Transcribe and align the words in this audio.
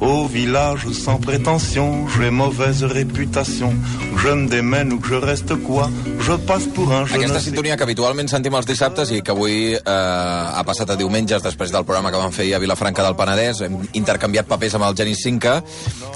Au 0.00 0.26
village 0.26 0.88
sans 0.92 1.18
prétention, 1.18 2.08
j'ai 2.08 2.30
mauvaise 2.30 2.84
réputation. 2.84 3.74
Je 4.16 4.28
me 4.28 4.48
démène 4.48 4.92
ou 4.94 4.98
que 4.98 5.08
je 5.08 5.14
reste 5.14 5.54
quoi, 5.56 5.90
je 6.18 6.32
passe 6.32 6.64
pour 6.74 6.90
un 6.92 7.04
je 7.04 7.14
Aquesta 7.14 7.40
sintonia 7.40 7.76
que 7.76 7.84
habitualment 7.84 8.28
sentim 8.28 8.56
els 8.56 8.66
dissabtes 8.66 9.12
i 9.12 9.20
que 9.20 9.34
avui 9.34 9.74
eh, 9.76 9.84
ha 9.84 10.64
passat 10.64 10.90
a 10.90 10.96
diumenges 10.96 11.44
després 11.44 11.72
del 11.72 11.84
programa 11.84 12.10
que 12.10 12.20
vam 12.20 12.32
fer 12.32 12.48
a 12.56 12.60
Vilafranca 12.62 13.04
del 13.04 13.16
Penedès. 13.16 13.60
Hem 13.68 13.76
intercanviat 13.92 14.48
papers 14.48 14.78
amb 14.80 14.88
el 14.88 14.96
Genís 14.96 15.20
Cinca, 15.20 15.60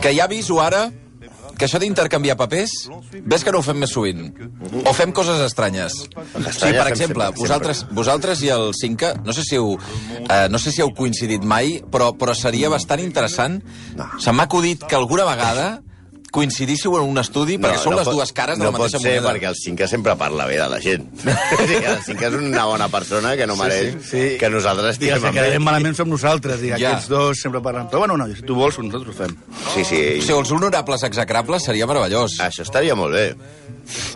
que 0.01 0.16
ja 0.16 0.25
aviso 0.25 0.62
ara 0.64 0.87
que 1.59 1.66
això 1.66 1.80
d'intercanviar 1.82 2.36
papers, 2.41 2.75
ves 3.25 3.45
que 3.45 3.52
no 3.54 3.61
ho 3.61 3.66
fem 3.66 3.79
més 3.82 3.93
sovint. 3.95 4.27
O 4.84 4.93
fem 4.96 5.12
coses 5.16 5.41
estranyes. 5.45 5.96
O 6.14 6.43
sigui, 6.45 6.75
per 6.77 6.89
exemple, 6.91 7.30
vosaltres, 7.39 7.84
vosaltres 7.95 8.43
i 8.45 8.53
el 8.54 8.73
Cinca, 8.79 9.14
no 9.25 9.34
sé 9.36 9.46
si 9.46 9.59
heu, 9.61 9.75
eh, 10.25 10.46
no 10.50 10.61
sé 10.61 10.75
si 10.75 10.85
heu 10.85 10.93
coincidit 10.96 11.45
mai, 11.45 11.79
però, 11.90 12.12
però 12.18 12.35
seria 12.36 12.72
bastant 12.72 13.03
interessant. 13.04 13.61
Se 14.21 14.32
m'ha 14.32 14.48
acudit 14.48 14.86
que 14.89 14.98
alguna 14.98 15.27
vegada 15.29 15.68
coincidíssiu 16.35 16.97
en 16.99 17.07
un 17.13 17.21
estudi, 17.23 17.57
perquè 17.63 17.79
són 17.79 17.95
les 17.95 18.09
pot- 18.09 18.17
dues 18.19 18.33
cares 18.35 18.59
de 18.59 18.65
no 18.65 18.73
la 18.73 18.77
mateixa 18.77 18.99
pot 18.99 19.05
ser, 19.07 19.13
moneda. 19.21 19.31
perquè 19.31 19.49
el 19.53 19.59
Cinca 19.61 19.87
sempre 19.89 20.17
parla 20.19 20.47
bé 20.51 20.57
de 20.59 20.69
la 20.73 20.81
gent. 20.83 21.07
sí, 21.69 21.79
el 21.79 22.01
Cinca 22.05 22.27
és 22.29 22.35
una 22.41 22.65
bona 22.67 22.89
persona 22.93 23.37
que 23.39 23.47
no 23.47 23.55
mereix 23.61 23.95
sí, 24.03 24.09
sí. 24.11 24.25
que 24.41 24.51
nosaltres 24.51 24.97
estiguem 24.97 25.23
que 25.23 25.33
quedarem 25.39 25.63
malament 25.65 25.95
som 25.99 26.11
nosaltres, 26.11 26.63
i 26.67 26.73
Ja. 26.75 26.81
aquests 26.81 27.09
dos 27.13 27.41
sempre 27.41 27.63
parlen. 27.63 27.87
Però 27.93 28.03
bueno, 28.03 28.17
no, 28.19 28.27
si 28.35 28.43
tu 28.43 28.57
vols, 28.59 28.79
nosaltres 28.83 29.15
ho 29.15 29.19
fem. 29.25 29.37
Sí, 29.75 29.85
sí. 29.85 30.01
O 30.19 30.23
sigui, 30.27 30.39
els 30.41 30.51
honorables 30.59 31.03
execrables 31.07 31.63
seria 31.71 31.87
meravellós. 31.87 32.41
Això 32.43 32.67
estaria 32.67 32.95
molt 32.98 33.15
bé. 33.15 33.29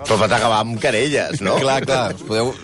Però 0.09 0.17
pot 0.17 0.33
acabar 0.33 0.63
amb 0.65 0.79
querelles, 0.81 1.43
no? 1.45 1.55
Clar, 1.61 1.83
clar, 1.85 2.15
us 2.17 2.23
podeu... 2.25 2.55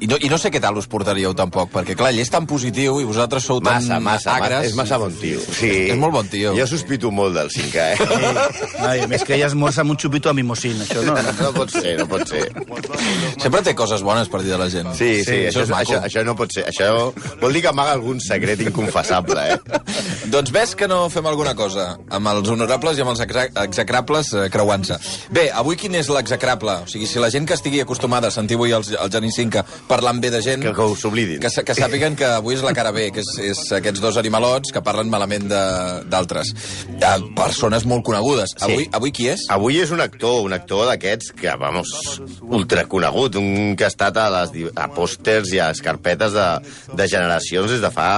I 0.00 0.06
no, 0.10 0.16
I 0.20 0.28
no 0.28 0.36
sé 0.38 0.50
què 0.52 0.60
tal 0.60 0.76
us 0.76 0.86
portaríeu 0.90 1.32
tampoc, 1.34 1.70
perquè 1.72 1.94
clar, 1.96 2.10
ell 2.12 2.20
és 2.20 2.30
tan 2.32 2.44
positiu 2.46 2.98
i 3.00 3.04
vosaltres 3.08 3.44
sou 3.48 3.60
tan 3.64 3.78
Massa, 3.80 4.00
massa, 4.00 4.34
agres. 4.36 4.58
ma- 4.58 4.64
és 4.68 4.74
massa 4.76 4.98
bon 5.00 5.12
tio. 5.16 5.40
Sí. 5.40 5.70
És, 5.70 5.92
és 5.94 5.98
molt 6.00 6.12
bon 6.12 6.28
tio. 6.28 6.52
Jo 6.56 6.66
sospito 6.68 7.10
molt 7.10 7.34
del 7.36 7.50
Cinca, 7.50 7.92
eh? 7.92 7.96
Ai, 8.84 9.00
a 9.00 9.06
més 9.08 9.24
que 9.24 9.34
ella 9.38 9.46
esmorza 9.48 9.80
amb 9.80 9.94
un 9.94 9.96
xupito 10.00 10.28
a 10.28 10.34
mimosín, 10.36 10.76
això 10.84 11.02
no. 11.06 11.14
no. 11.16 11.32
No 11.46 11.52
pot 11.56 11.70
ser, 11.72 11.96
no 11.98 12.06
pot 12.10 12.26
ser. 12.28 12.44
Sempre 13.40 13.62
té 13.64 13.74
coses 13.78 14.02
bones 14.04 14.28
per 14.32 14.42
dir 14.44 14.52
de 14.52 14.58
la 14.60 14.68
gent. 14.72 14.92
Sí, 14.98 15.22
sí, 15.24 15.38
això 15.48 15.62
això, 15.62 15.64
és 15.64 15.72
això, 15.80 16.00
això 16.08 16.24
no 16.26 16.34
pot 16.38 16.52
ser. 16.52 16.66
Això 16.70 16.90
vol 17.40 17.52
dir 17.56 17.62
que 17.64 17.70
amaga 17.72 17.92
algun 17.96 18.20
secret 18.20 18.60
inconfessable, 18.66 19.40
eh? 19.54 19.58
Doncs 20.32 20.50
ves 20.52 20.74
que 20.76 20.88
no 20.90 21.04
fem 21.12 21.26
alguna 21.30 21.54
cosa 21.54 21.92
amb 22.10 22.30
els 22.32 22.48
honorables 22.50 22.98
i 22.98 23.04
amb 23.04 23.12
els 23.14 23.20
exe- 23.22 23.48
execrables 23.62 24.32
eh, 24.34 24.46
creuant-se. 24.52 24.96
Bé, 25.32 25.46
avui 25.54 25.76
quin 25.78 25.94
és 25.98 26.08
l'execrable? 26.12 26.80
O 26.84 26.90
sigui, 26.90 27.06
si 27.06 27.22
la 27.22 27.30
gent 27.30 27.46
que 27.46 27.54
estigui 27.54 27.80
acostumada 27.84 28.28
a 28.28 28.34
sentir 28.34 28.58
avui 28.58 28.74
el, 28.74 28.82
el 29.00 29.12
Genís 29.12 29.36
Cinca 29.38 29.62
parlant 29.88 30.20
bé 30.22 30.30
de 30.34 30.40
gent... 30.44 30.62
Que, 30.64 30.72
que 30.76 30.84
ho 30.84 30.96
s'oblidin. 30.98 31.40
Que, 31.42 31.50
que 31.66 31.76
sàpiguen 31.78 32.16
que 32.18 32.28
avui 32.38 32.56
és 32.56 32.64
la 32.66 32.74
cara 32.76 32.92
B, 32.94 33.08
que 33.14 33.22
és, 33.24 33.30
és 33.52 33.62
aquests 33.78 34.02
dos 34.02 34.18
animalots 34.20 34.74
que 34.74 34.82
parlen 34.84 35.10
malament 35.12 35.48
d'altres. 35.50 36.52
Persones 37.36 37.86
molt 37.88 38.04
conegudes. 38.06 38.56
Sí. 38.56 38.64
Avui, 38.66 38.88
avui 39.00 39.14
qui 39.16 39.30
és? 39.32 39.46
Avui 39.52 39.80
és 39.82 39.92
un 39.94 40.02
actor, 40.04 40.42
un 40.46 40.56
actor 40.56 40.86
d'aquests 40.90 41.32
que, 41.38 41.54
vamos, 41.60 41.94
ultraconegut, 42.46 43.40
un 43.40 43.74
que 43.78 43.86
ha 43.86 43.92
estat 43.92 44.18
a, 44.20 44.28
les, 44.40 44.70
a 44.74 44.88
pòsters 44.92 45.52
i 45.54 45.62
a 45.62 45.70
les 45.72 45.82
carpetes 45.84 46.36
de, 46.36 46.48
de 46.96 47.10
generacions 47.10 47.72
des 47.72 47.84
de 47.84 47.92
fa 47.94 48.10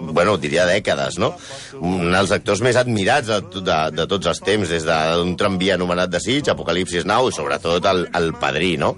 bueno, 0.00 0.36
diria 0.40 0.66
dècades, 0.68 1.18
no? 1.22 1.32
Un 1.80 2.12
dels 2.12 2.32
actors 2.34 2.62
més 2.64 2.78
admirats 2.80 3.28
de, 3.30 3.40
de, 3.60 3.78
de 3.96 4.06
tots 4.10 4.30
els 4.32 4.42
temps, 4.44 4.68
des 4.70 4.86
d'un 4.86 5.34
tramvia 5.38 5.76
anomenat 5.76 6.12
Desig, 6.12 6.48
Apocalipsis 6.52 7.06
Now 7.08 7.30
i 7.30 7.36
sobretot 7.36 7.86
el, 7.90 8.06
el 8.16 8.32
Padrí, 8.40 8.74
no? 8.80 8.94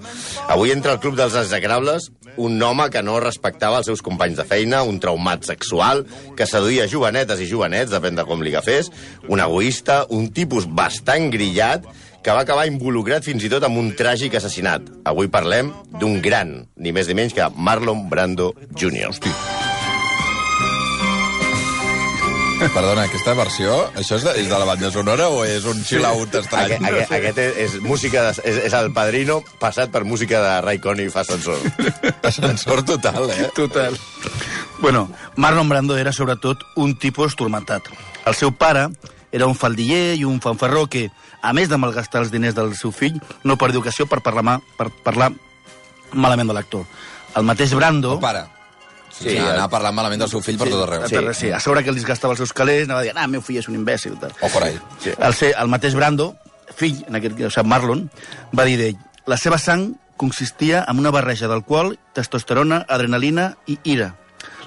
Avui 0.48 0.74
entra 0.74 0.94
al 0.94 1.02
Club 1.02 1.18
dels 1.18 1.36
Execrables 1.38 2.10
un 2.38 2.62
home 2.62 2.86
que 2.94 3.02
no 3.02 3.18
respectava 3.20 3.80
els 3.80 3.88
seus 3.90 4.02
companys 4.04 4.38
de 4.38 4.46
feina, 4.46 4.84
un 4.86 5.00
traumat 5.02 5.46
sexual, 5.48 6.04
que 6.38 6.46
seduïa 6.46 6.86
jovenetes 6.90 7.42
i 7.42 7.48
jovenets, 7.50 7.90
depèn 7.90 8.18
de 8.18 8.24
com 8.28 8.44
li 8.44 8.54
agafés, 8.54 8.92
un 9.28 9.42
egoista, 9.42 10.04
un 10.14 10.30
tipus 10.34 10.68
bastant 10.70 11.32
grillat, 11.34 11.88
que 12.22 12.34
va 12.34 12.42
acabar 12.44 12.66
involucrat 12.70 13.26
fins 13.26 13.46
i 13.46 13.50
tot 13.52 13.64
amb 13.66 13.78
un 13.80 13.92
tràgic 13.98 14.38
assassinat. 14.38 14.86
Avui 15.08 15.30
parlem 15.32 15.72
d'un 16.00 16.18
gran, 16.22 16.58
ni 16.76 16.92
més 16.92 17.08
ni 17.10 17.18
menys 17.18 17.36
que 17.36 17.46
Marlon 17.56 18.08
Brando 18.10 18.52
Jr. 18.74 19.08
Hosti. 19.12 19.57
Perdona, 22.58 23.04
aquesta 23.06 23.36
versió, 23.38 23.74
això 23.94 24.16
és 24.18 24.24
de, 24.26 24.32
és 24.40 24.48
de 24.50 24.56
la 24.58 24.66
banda 24.66 24.88
sonora 24.90 25.28
o 25.30 25.44
és 25.46 25.62
un 25.68 25.78
chill-out 25.86 26.34
estrany? 26.40 26.72
Aquest, 26.74 26.88
aquest, 26.88 27.12
aquest 27.14 27.38
és, 27.38 27.52
és 27.64 27.76
música 27.84 28.24
de, 28.26 28.32
és, 28.50 28.58
és 28.66 28.74
el 28.74 28.90
padrino 28.96 29.38
passat 29.62 29.92
per 29.94 30.02
música 30.02 30.40
de 30.42 30.56
Ray 30.64 30.80
Conniff 30.82 31.12
i 31.12 31.14
fa 31.14 31.22
ascensor. 31.22 31.62
Ascensor 32.26 32.82
total, 32.90 33.30
eh? 33.30 33.46
Total. 33.54 33.94
Bueno, 34.82 35.06
Marlon 35.36 35.70
Brando 35.70 35.96
era 35.98 36.12
sobretot 36.12 36.66
un 36.74 36.96
tipus 36.98 37.38
turmentat. 37.38 37.86
El 38.26 38.34
seu 38.34 38.50
pare 38.50 38.88
era 39.30 39.46
un 39.46 39.54
faldiller 39.54 40.18
i 40.18 40.26
un 40.26 40.42
fanfarró 40.42 40.88
que, 40.90 41.08
a 41.42 41.54
més 41.54 41.70
de 41.70 41.78
malgastar 41.78 42.24
els 42.24 42.34
diners 42.34 42.58
del 42.58 42.74
seu 42.74 42.90
fill, 42.90 43.22
no 43.46 43.58
perdia 43.60 43.84
ocasió 43.84 44.10
per 44.10 44.18
parlar, 44.26 44.58
per 44.74 44.90
parlar 45.06 45.30
malament 46.10 46.50
de 46.50 46.58
l'actor. 46.58 46.86
El 47.38 47.46
mateix 47.46 47.70
Brando... 47.78 48.18
El 48.18 48.24
pare. 48.24 48.48
Sí, 49.18 49.30
Sí, 49.30 49.36
el- 49.36 49.48
anar 49.48 49.68
parlant 49.68 49.94
malament 49.96 50.20
del 50.22 50.30
seu 50.30 50.40
fill 50.40 50.58
per 50.58 50.68
tot 50.70 50.82
arreu. 50.84 51.06
Sí. 51.08 51.16
sí. 51.34 51.50
A 51.50 51.58
sobre 51.60 51.82
que 51.82 51.90
els 51.90 52.04
gastava 52.06 52.32
els 52.32 52.38
seus 52.38 52.52
calés, 52.52 52.84
anava 52.86 53.02
dient, 53.02 53.16
ah, 53.18 53.24
el 53.24 53.30
meu 53.30 53.42
fill 53.42 53.58
és 53.58 53.68
un 53.68 53.74
imbècil. 53.74 54.18
Tal. 54.20 54.32
O 54.40 54.48
por 54.48 54.62
ahí. 54.62 54.78
Sí. 55.02 55.10
El, 55.18 55.34
el 55.58 55.68
mateix 55.68 55.94
Brando, 55.94 56.36
fill, 56.76 57.04
en 57.08 57.16
aquest 57.18 57.36
cas 57.38 57.64
Marlon, 57.66 58.08
va 58.56 58.64
dir 58.64 58.76
d'ell, 58.78 58.96
la 59.26 59.36
seva 59.36 59.58
sang 59.58 59.94
consistia 60.16 60.84
en 60.88 60.98
una 60.98 61.10
barreja 61.10 61.46
d'alcohol, 61.48 61.96
testosterona, 62.14 62.84
adrenalina 62.88 63.56
i 63.66 63.78
ira. 63.84 64.14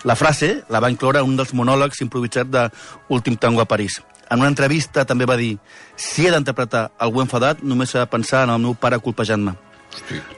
La 0.03 0.15
frase 0.15 0.63
la 0.69 0.79
va 0.79 0.89
incloure 0.89 1.21
un 1.21 1.35
dels 1.37 1.53
monòlegs 1.53 2.01
improvisats 2.01 2.49
de 2.49 2.69
Últim 3.09 3.35
Tango 3.37 3.61
a 3.61 3.65
París. 3.69 4.01
En 4.31 4.39
una 4.39 4.47
entrevista 4.47 5.03
també 5.05 5.25
va 5.27 5.35
dir 5.37 5.57
si 5.95 6.25
he 6.25 6.31
d'interpretar 6.31 6.91
algú 6.97 7.21
enfadat, 7.21 7.61
només 7.63 7.93
he 7.93 7.99
de 7.99 8.07
pensar 8.07 8.45
en 8.47 8.49
el 8.55 8.59
meu 8.63 8.73
pare 8.75 8.97
colpejant-me. 8.99 9.53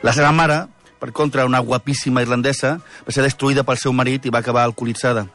La 0.02 0.12
seva 0.14 0.32
mare, 0.34 0.64
per 1.04 1.12
contra, 1.12 1.44
una 1.44 1.60
guapíssima 1.60 2.22
irlandesa, 2.24 2.78
va 3.04 3.12
ser 3.12 3.26
destruïda 3.26 3.66
pel 3.68 3.76
seu 3.76 3.92
marit 3.92 4.24
i 4.24 4.32
va 4.32 4.40
acabar 4.40 4.64
alcoholitzada. 4.64 5.26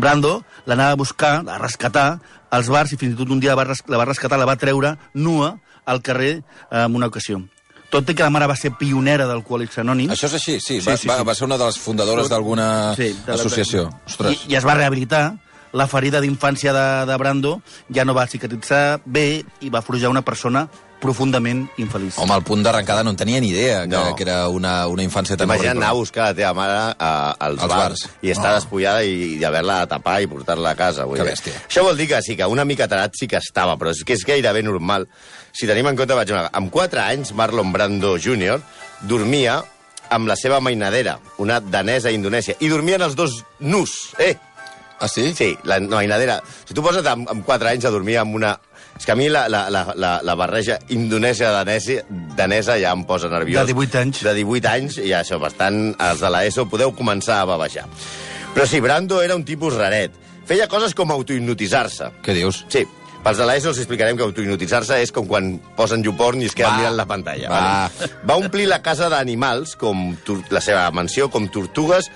Brando 0.00 0.38
l'anava 0.64 0.94
a 0.96 0.96
buscar, 0.96 1.42
a 1.44 1.58
rescatar, 1.60 2.14
als 2.48 2.70
bars 2.72 2.94
i 2.94 2.96
fins 2.96 3.12
i 3.12 3.18
tot 3.18 3.28
un 3.28 3.42
dia 3.42 3.52
la 3.52 3.60
va, 3.60 3.74
la 3.92 4.00
va 4.00 4.06
rescatar, 4.08 4.38
la 4.40 4.46
va 4.48 4.56
treure 4.56 4.94
nua 5.12 5.58
al 5.84 6.00
carrer 6.00 6.38
eh, 6.38 6.80
en 6.80 6.96
una 6.96 7.10
ocasió. 7.12 7.42
Tot 7.92 8.08
i 8.08 8.16
que 8.16 8.24
la 8.24 8.32
mare 8.32 8.48
va 8.48 8.56
ser 8.56 8.72
pionera 8.80 9.28
d'Alcohòlics 9.28 9.82
Anònims... 9.84 10.14
Això 10.16 10.30
és 10.32 10.38
així, 10.40 10.56
sí. 10.64 10.80
Sí, 10.80 10.88
Va, 10.88 10.96
sí, 10.96 11.08
va, 11.12 11.20
sí. 11.20 11.28
va 11.28 11.36
ser 11.36 11.44
una 11.44 11.60
de 11.60 11.68
les 11.68 11.76
fundadores 11.80 12.32
d'alguna 12.32 12.70
Sí, 12.96 13.12
de 13.26 13.36
associació. 13.36 13.84
Ostres. 14.08 14.46
I, 14.48 14.54
I 14.54 14.58
es 14.62 14.64
va 14.64 14.80
rehabilitar. 14.80 15.26
La 15.76 15.84
ferida 15.88 16.22
d'infància 16.24 16.72
de, 16.72 16.84
de 17.04 17.16
Brando 17.20 17.58
ja 17.92 18.08
no 18.08 18.16
va 18.16 18.24
cicatritzar 18.32 19.02
bé 19.04 19.42
i 19.60 19.68
va 19.68 19.84
forjar 19.84 20.08
una 20.08 20.24
persona 20.24 20.70
profundament 21.00 21.68
infeliç. 21.78 22.16
Home, 22.18 22.32
al 22.34 22.42
punt 22.42 22.62
d'arrencada 22.62 23.04
no 23.04 23.10
en 23.10 23.16
tenia 23.16 23.40
ni 23.40 23.48
idea 23.50 23.82
que, 23.82 23.88
No. 23.96 24.14
que 24.16 24.22
era 24.24 24.48
una, 24.48 24.86
una 24.88 25.02
infància 25.02 25.36
tan 25.36 25.46
Imagina't 25.46 25.76
anar 25.76 25.88
a 25.88 25.92
horrible. 25.92 26.00
buscar 26.00 26.24
la 26.28 26.34
teva 26.34 26.54
mare 26.54 26.72
a, 26.98 27.30
als, 27.38 27.60
Als 27.62 27.68
bars, 27.68 27.78
bars. 28.02 28.08
i 28.22 28.30
estar 28.30 28.52
Oh. 28.52 28.54
despullada 28.56 29.04
i, 29.04 29.36
i 29.38 29.44
haver-la 29.44 29.80
de 29.80 29.86
tapar 29.94 30.20
i 30.22 30.26
portar-la 30.26 30.70
a 30.70 30.74
casa. 30.74 31.04
Vull 31.04 31.16
Que 31.18 31.24
dir. 31.24 31.32
bèstia. 31.32 31.52
Això 31.68 31.82
vol 31.84 31.96
dir 31.96 32.08
que 32.08 32.20
sí, 32.22 32.36
que 32.36 32.46
una 32.46 32.64
mica 32.64 32.88
tarat 32.88 33.12
sí 33.14 33.28
que 33.28 33.36
estava, 33.36 33.76
però 33.78 33.90
és 33.90 34.02
que 34.04 34.12
és 34.14 34.24
gairebé 34.24 34.62
normal. 34.62 35.08
Si 35.52 35.66
tenim 35.66 35.86
en 35.86 35.96
compte, 35.96 36.14
per 36.14 36.22
exemple, 36.22 36.50
amb 36.52 36.70
4 36.70 37.00
anys, 37.00 37.32
Marlon 37.32 37.72
Brando 37.72 38.16
Jr. 38.18 38.60
dormia 39.02 39.62
amb 40.10 40.26
la 40.26 40.36
seva 40.36 40.58
mainadera, 40.60 41.18
una 41.38 41.60
danesa 41.60 42.08
a 42.08 42.12
Indonèsia, 42.12 42.56
i 42.60 42.68
dormien 42.68 43.02
els 43.02 43.14
dos 43.14 43.44
nus, 43.60 44.14
eh? 44.18 44.36
Ah, 45.00 45.06
sí? 45.06 45.32
Sí, 45.36 45.56
la 45.62 45.78
mainadera. 45.80 46.40
Si 46.66 46.74
tu 46.74 46.82
poses 46.82 47.06
amb, 47.06 47.28
amb 47.30 47.44
4 47.46 47.68
anys 47.68 47.84
a 47.84 47.90
dormir 47.90 48.16
amb 48.18 48.34
una... 48.34 48.58
És 48.98 49.06
que 49.06 49.14
a 49.14 49.16
mi 49.18 49.28
la, 49.30 49.46
la, 49.48 49.68
la, 49.70 49.84
la, 49.94 50.12
la 50.26 50.34
barreja 50.34 50.78
indonèsia-danesa 50.90 52.00
danesa 52.36 52.78
ja 52.82 52.92
em 52.96 53.04
posa 53.06 53.30
nerviós. 53.30 53.66
De 53.66 53.72
18 53.72 54.00
anys. 54.02 54.22
De 54.26 54.34
18 54.40 54.70
anys, 54.72 54.98
i 55.06 55.12
això, 55.14 55.38
bastant, 55.42 55.92
els 55.94 56.22
de 56.22 56.30
l'ESO 56.34 56.66
podeu 56.70 56.92
començar 56.98 57.40
a 57.42 57.48
bavejar. 57.48 57.86
Però 58.54 58.66
sí, 58.66 58.80
Brando 58.82 59.22
era 59.22 59.36
un 59.38 59.44
tipus 59.46 59.76
raret. 59.78 60.14
Feia 60.48 60.66
coses 60.66 60.94
com 60.98 61.12
autohipnotitzar-se. 61.14 62.10
Què 62.24 62.34
dius? 62.34 62.64
Sí, 62.72 62.82
pels 63.22 63.38
de 63.38 63.46
l'ESO 63.46 63.70
els 63.70 63.78
explicarem 63.82 64.18
que 64.18 64.24
autohipnotitzar-se 64.26 64.98
és 65.04 65.12
com 65.14 65.28
quan 65.30 65.52
posen 65.76 66.02
YouPorn 66.06 66.42
i 66.42 66.48
es 66.48 66.56
queden 66.56 66.72
Va. 66.72 66.80
mirant 66.80 66.98
la 66.98 67.06
pantalla. 67.06 67.52
Va. 67.52 67.60
Vale? 67.92 68.10
Va 68.26 68.38
omplir 68.40 68.66
la 68.70 68.80
casa 68.82 69.10
d'animals, 69.12 69.76
com 69.78 70.10
la 70.50 70.62
seva 70.64 70.88
mansió, 70.96 71.28
com 71.30 71.46
tortugues 71.52 72.10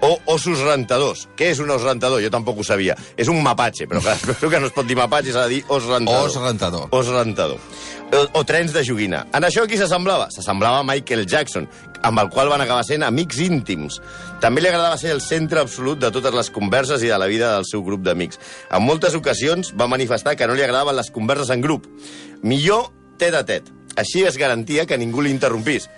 o 0.00 0.16
ossos 0.32 0.60
rentadors. 0.60 1.26
Què 1.36 1.50
és 1.54 1.60
un 1.62 1.70
os 1.72 1.84
rentador? 1.84 2.20
Jo 2.22 2.30
tampoc 2.32 2.60
ho 2.60 2.64
sabia. 2.66 2.96
És 3.16 3.30
un 3.32 3.40
mapatge, 3.44 3.86
però 3.88 4.02
clar, 4.04 4.16
espero 4.20 4.50
que 4.52 4.60
no 4.60 4.70
es 4.70 4.74
pot 4.76 4.88
dir 4.88 4.98
mapatge, 4.98 5.32
s'ha 5.34 5.46
de 5.46 5.56
dir 5.56 5.62
os 5.68 5.86
rentador. 5.88 6.28
Os 6.28 6.40
rentador. 6.42 6.88
Os 6.90 7.12
rentador. 7.12 7.60
O, 8.06 8.20
o 8.38 8.44
trens 8.46 8.74
de 8.74 8.84
joguina. 8.86 9.24
En 9.34 9.46
això 9.46 9.64
qui 9.66 9.78
s'assemblava? 9.80 10.28
S'assemblava 10.34 10.84
Michael 10.86 11.24
Jackson, 11.26 11.66
amb 12.06 12.22
el 12.22 12.30
qual 12.30 12.50
van 12.52 12.62
acabar 12.62 12.84
sent 12.86 13.02
amics 13.02 13.40
íntims. 13.42 14.00
També 14.42 14.62
li 14.62 14.70
agradava 14.70 14.98
ser 15.00 15.10
el 15.14 15.22
centre 15.24 15.62
absolut 15.62 15.98
de 16.02 16.12
totes 16.14 16.34
les 16.34 16.52
converses 16.54 17.02
i 17.02 17.10
de 17.10 17.18
la 17.18 17.26
vida 17.30 17.54
del 17.56 17.66
seu 17.66 17.82
grup 17.86 18.04
d'amics. 18.06 18.38
En 18.70 18.84
moltes 18.86 19.16
ocasions 19.18 19.72
va 19.74 19.90
manifestar 19.90 20.36
que 20.36 20.46
no 20.46 20.54
li 20.54 20.62
agradaven 20.62 20.96
les 20.96 21.10
converses 21.10 21.50
en 21.50 21.64
grup. 21.64 21.88
Millor 22.46 22.92
tet 23.18 23.34
a 23.34 23.42
tet. 23.48 23.72
Així 23.96 24.26
es 24.28 24.36
garantia 24.36 24.84
que 24.86 24.98
ningú 25.00 25.24
l'interrompís. 25.24 25.88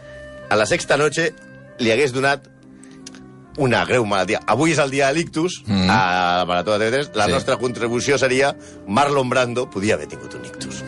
A 0.49 0.57
la 0.57 0.69
sexta 0.71 0.97
noche 0.97 1.33
li 1.83 1.93
hagués 1.93 2.15
donat 2.15 2.47
una 3.59 3.85
greu 3.85 4.07
malaltia. 4.07 4.41
Avui 4.47 4.73
és 4.73 4.79
el 4.79 4.91
dia 4.91 5.09
de 5.09 5.15
l'ictus, 5.19 5.63
Mm. 5.67 5.91
a 5.91 6.39
la 6.39 6.45
Marató 6.47 6.79
de 6.79 6.87
TV3. 6.91 7.11
La 7.15 7.27
Sí. 7.27 7.33
nostra 7.33 7.57
contribució 7.59 8.17
seria 8.19 8.57
Marlon 8.87 9.29
Brando 9.29 9.69
podia 9.69 9.95
haver 9.95 10.07
tingut 10.09 10.35
un 10.35 10.45
ictus. 10.45 10.83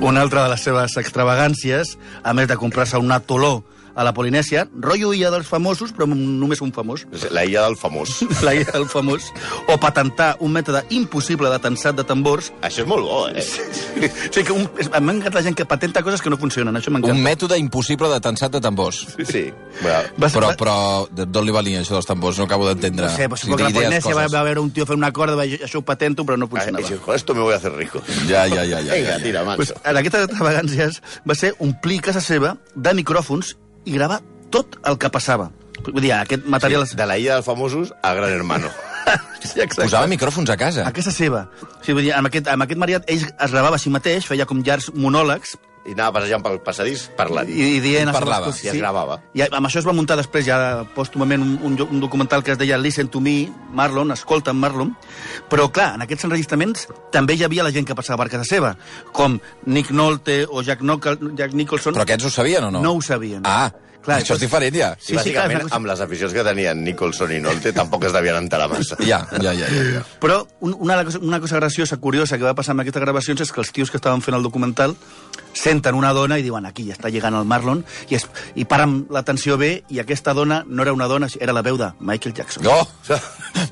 Una 0.00 0.20
altra 0.20 0.42
de 0.44 0.50
les 0.50 0.60
seves 0.60 0.96
extravagàncies, 0.96 1.96
a 2.22 2.32
més 2.34 2.48
de 2.48 2.56
comprar-se 2.56 2.98
un 2.98 3.10
atoló 3.12 3.64
a 3.94 4.04
la 4.04 4.12
Polinèsia, 4.14 4.68
rotllo 4.80 5.12
illa 5.14 5.30
dels 5.30 5.46
famosos, 5.46 5.92
però 5.94 6.06
només 6.08 6.60
un 6.60 6.72
famós, 6.72 7.06
La 7.30 7.44
illa 7.44 7.62
del 7.62 7.76
famós. 7.76 8.22
la 8.42 8.54
illa 8.54 8.72
del 8.72 8.86
famós, 8.88 9.30
o 9.68 9.78
patentar 9.78 10.36
un 10.40 10.52
mètode 10.52 10.84
impossible 10.90 11.48
de 11.50 11.58
tensat 11.58 11.94
de 11.96 12.04
tambors. 12.04 12.52
Això 12.62 12.82
és 12.82 12.86
molt 12.88 13.04
bo, 13.06 13.28
eh? 13.28 13.38
O 13.38 14.32
sigui 14.32 14.44
que 14.44 14.52
un, 14.52 14.68
és- 14.78 14.90
m'encanta 15.00 15.38
la 15.38 15.42
gent 15.46 15.56
que 15.56 15.64
patenta 15.64 16.02
coses 16.02 16.20
que 16.22 16.30
no 16.30 16.36
funcionen, 16.36 16.74
això 16.74 16.90
m'encanta. 16.90 17.14
Un 17.14 17.22
mètode 17.22 17.58
impossible 17.58 18.08
de 18.10 18.20
tensat 18.20 18.52
de 18.52 18.60
tambors. 18.60 19.04
Sí. 19.24 19.52
Ser- 19.80 20.04
Però, 20.34 20.48
va- 20.48 20.56
però 20.56 20.76
d'on 21.10 21.44
li 21.46 21.52
valien 21.54 21.82
això 21.82 21.94
dels 21.94 22.06
tambors? 22.06 22.38
No 22.38 22.44
acabo 22.44 22.66
d'entendre. 22.68 23.06
No 23.06 23.14
sé, 23.16 23.28
pues, 23.28 23.40
sigui, 23.42 23.52
supongo 23.52 23.68
que 23.68 23.72
la 23.74 23.80
Polinèsia 23.80 24.14
va, 24.14 24.22
coses. 24.24 24.34
va 24.34 24.40
haver 24.40 24.58
un 24.58 24.70
tio 24.70 24.86
fent 24.86 24.98
una 24.98 25.12
corda, 25.12 25.36
va, 25.36 25.44
això 25.44 25.78
ho 25.78 25.82
patento, 25.82 26.24
però 26.24 26.36
no 26.38 26.46
ah, 26.46 26.48
funcionava. 26.50 26.86
si 26.86 26.94
con 26.94 27.14
esto 27.14 27.34
me 27.34 27.40
voy 27.42 27.54
a 27.54 27.56
hacer 27.56 27.72
rico. 27.72 28.02
Ja, 28.28 28.46
ja, 28.48 28.64
ja. 28.64 28.80
ja, 28.80 28.94
Vinga, 28.94 28.96
ja, 28.96 29.18
ja. 29.18 29.22
tira, 29.22 29.44
Pues, 29.56 29.70
macho. 29.74 29.80
en 29.84 29.96
aquestes 29.96 30.28
extravagàncies 30.28 31.02
va 31.28 31.34
ser 31.34 31.54
omplir 31.58 32.00
casa 32.00 32.20
seva 32.20 32.56
de 32.74 32.94
micròfons 32.94 33.56
i 33.84 33.94
gravar 33.96 34.20
tot 34.54 34.78
el 34.88 34.98
que 34.98 35.10
passava. 35.12 35.50
Vull 35.84 36.02
dir, 36.02 36.12
aquest 36.16 36.46
material... 36.48 36.86
De 36.96 37.06
la 37.08 37.18
illa 37.20 37.38
dels 37.38 37.46
famosos 37.46 37.92
a 38.02 38.14
Gran 38.16 38.32
Hermano. 38.32 38.72
Sí, 39.44 39.58
exacte. 39.60 39.84
Posava 39.84 40.08
micròfons 40.08 40.48
a 40.48 40.54
casa. 40.56 40.86
A 40.88 40.92
casa 40.96 41.12
seva. 41.12 41.42
O 41.60 41.82
sigui, 41.82 41.98
vull 41.98 42.06
dir, 42.06 42.14
amb, 42.16 42.30
aquest, 42.30 42.46
amb 42.48 42.64
aquest 42.64 42.78
mariat, 42.80 43.04
ell 43.12 43.26
es 43.28 43.52
gravava 43.52 43.76
a 43.76 43.80
si 43.82 43.90
mateix, 43.92 44.24
feia 44.24 44.46
com 44.48 44.62
llargs 44.64 44.86
monòlegs, 44.96 45.52
I 45.84 45.92
anava 45.92 46.18
passejant 46.18 46.42
pel 46.44 46.58
passadís 46.64 47.04
parlant. 47.16 47.48
i, 47.50 47.76
i 47.76 47.80
dient... 47.84 48.08
I 48.08 48.16
parlava, 48.16 48.48
coses, 48.48 48.62
i 48.64 48.70
es 48.72 48.78
gravava. 48.78 49.18
I 49.36 49.44
amb 49.44 49.68
això 49.68 49.82
es 49.82 49.88
va 49.88 49.92
muntar 49.96 50.16
després, 50.16 50.46
ja 50.46 50.56
pòstumament, 50.96 51.44
un, 51.44 51.58
un, 51.60 51.76
un 51.84 52.00
documental 52.00 52.44
que 52.44 52.54
es 52.54 52.60
deia 52.60 52.78
Listen 52.80 53.10
to 53.12 53.20
me, 53.20 53.50
Marlon, 53.76 54.14
escolta'm, 54.16 54.56
Marlon. 54.60 54.94
Però, 55.52 55.68
clar, 55.74 55.92
en 55.98 56.06
aquests 56.06 56.24
enregistraments 56.30 56.88
també 57.12 57.36
hi 57.36 57.44
havia 57.44 57.66
la 57.66 57.72
gent 57.74 57.84
que 57.88 57.96
passava 57.98 58.22
per 58.24 58.32
casa 58.32 58.48
seva, 58.48 58.74
com 59.12 59.36
Nick 59.66 59.92
Nolte 59.92 60.44
o 60.48 60.64
Jack, 60.64 60.80
Nocal, 60.80 61.20
Jack 61.36 61.52
Nicholson. 61.52 61.96
Però 61.98 62.08
aquests 62.08 62.30
ho 62.30 62.32
sabien 62.32 62.70
o 62.70 62.72
no? 62.72 62.80
No 62.84 62.96
ho 62.96 63.04
sabien. 63.04 63.44
Ah, 63.44 63.68
Clar, 64.04 64.18
això 64.20 64.34
és 64.36 64.40
diferent 64.44 64.74
ja. 64.76 64.90
Sí, 65.00 65.14
Sí, 65.14 65.18
sí, 65.22 65.32
clar, 65.32 65.46
bàsicament, 65.48 65.50
és 65.52 65.54
una 65.56 65.68
cosa- 65.68 65.76
amb 65.76 65.86
les 65.86 66.00
aficions 66.04 66.32
que 66.34 66.44
tenien 66.44 66.84
Nicholson 66.84 67.32
i 67.32 67.40
Nolte, 67.40 67.72
tampoc 67.72 68.04
es 68.04 68.12
devien 68.12 68.36
enterar 68.36 68.68
massa. 68.68 68.96
Ja, 69.00 69.26
ja, 69.40 69.52
ja. 69.54 69.66
ja, 69.66 69.84
ja. 69.94 70.02
Però 70.20 70.42
un, 70.60 70.74
una, 70.78 71.02
cosa, 71.04 71.18
una 71.20 71.40
cosa 71.40 71.56
graciosa, 71.56 71.96
curiosa, 71.96 72.36
que 72.38 72.44
va 72.44 72.54
passar 72.54 72.72
amb 72.76 72.80
aquestes 72.84 73.00
gravacions 73.02 73.40
és 73.40 73.52
que 73.52 73.60
els 73.64 73.72
tios 73.72 73.90
que 73.90 73.96
estaven 73.96 74.20
fent 74.22 74.36
el 74.36 74.42
documental 74.44 74.94
senten 75.54 75.94
una 75.94 76.10
dona 76.12 76.36
i 76.38 76.42
diuen 76.42 76.66
aquí 76.66 76.82
ja 76.88 76.96
està 76.96 77.08
llegant 77.14 77.34
el 77.38 77.44
Marlon 77.46 77.84
i, 78.10 78.16
es, 78.16 78.24
i 78.58 78.64
paren 78.66 79.04
l'atenció 79.14 79.54
bé 79.56 79.84
i 79.88 80.00
aquesta 80.02 80.32
dona 80.34 80.64
no 80.66 80.82
era 80.82 80.92
una 80.92 81.06
dona, 81.06 81.28
era 81.40 81.52
la 81.54 81.62
veu 81.62 81.76
de 81.78 81.92
Michael 82.00 82.34
Jackson. 82.34 82.66
Oh, 82.66 82.82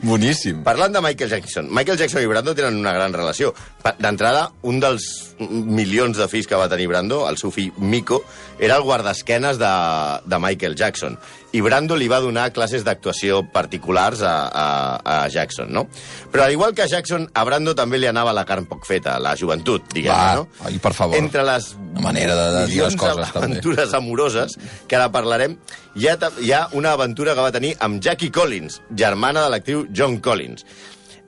boníssim. 0.02 0.62
Parlant 0.64 0.92
de 0.94 1.00
Michael 1.02 1.30
Jackson, 1.30 1.68
Michael 1.74 1.98
Jackson 1.98 2.22
i 2.22 2.26
Brando 2.30 2.54
tenen 2.54 2.76
una 2.78 2.92
gran 2.92 3.12
relació. 3.12 3.52
Pa- 3.82 3.94
D'entrada, 3.98 4.50
un 4.62 4.78
dels 4.80 5.34
milions 5.40 6.16
de 6.18 6.28
fills 6.30 6.46
que 6.46 6.54
va 6.58 6.68
tenir 6.70 6.86
Brando, 6.88 7.24
el 7.28 7.36
seu 7.38 7.50
fill 7.50 7.72
Miko, 7.78 8.22
era 8.62 8.76
el 8.76 8.82
guardesquenes 8.86 9.58
de, 9.58 9.72
de 10.24 10.38
Michael 10.38 10.74
Jackson. 10.76 11.18
I 11.52 11.60
Brando 11.60 11.96
li 11.96 12.06
va 12.08 12.20
donar 12.20 12.50
classes 12.52 12.84
d'actuació 12.84 13.42
particulars 13.52 14.22
a, 14.22 14.34
a, 14.48 14.66
a 15.24 15.28
Jackson, 15.28 15.68
no? 15.72 15.86
Però 16.32 16.44
al 16.44 16.52
igual 16.52 16.72
que 16.74 16.82
a 16.82 16.86
Jackson, 16.88 17.28
a 17.34 17.44
Brando 17.44 17.74
també 17.74 17.98
li 17.98 18.06
anava 18.08 18.32
la 18.32 18.44
carn 18.48 18.64
poc 18.70 18.86
feta, 18.88 19.18
la 19.20 19.34
joventut, 19.36 19.90
diguem 19.92 20.12
Va, 20.14 20.34
no? 20.40 20.46
ai, 20.64 20.78
per 20.78 20.94
favor. 20.96 21.16
Entre 21.18 21.42
les 21.44 21.74
Una 21.92 22.00
manera 22.08 22.34
de- 22.36 22.52
de 22.60 22.66
dir 22.72 22.82
les 22.82 22.96
coses, 22.96 23.32
també. 23.32 23.46
aventures 23.46 23.92
amoroses, 23.94 24.56
que 24.88 24.96
ara 24.96 25.10
parlarem, 25.12 25.58
hi 25.94 26.08
ha, 26.08 26.16
hi 26.40 26.52
ha 26.52 26.68
una 26.72 26.92
aventura 26.92 27.34
que 27.34 27.40
va 27.44 27.52
tenir 27.52 27.74
amb 27.80 28.00
Jackie 28.02 28.30
Collins, 28.30 28.80
germana 28.96 29.42
de 29.44 29.50
l'actriu 29.50 29.86
John 29.92 30.18
Collins. 30.20 30.64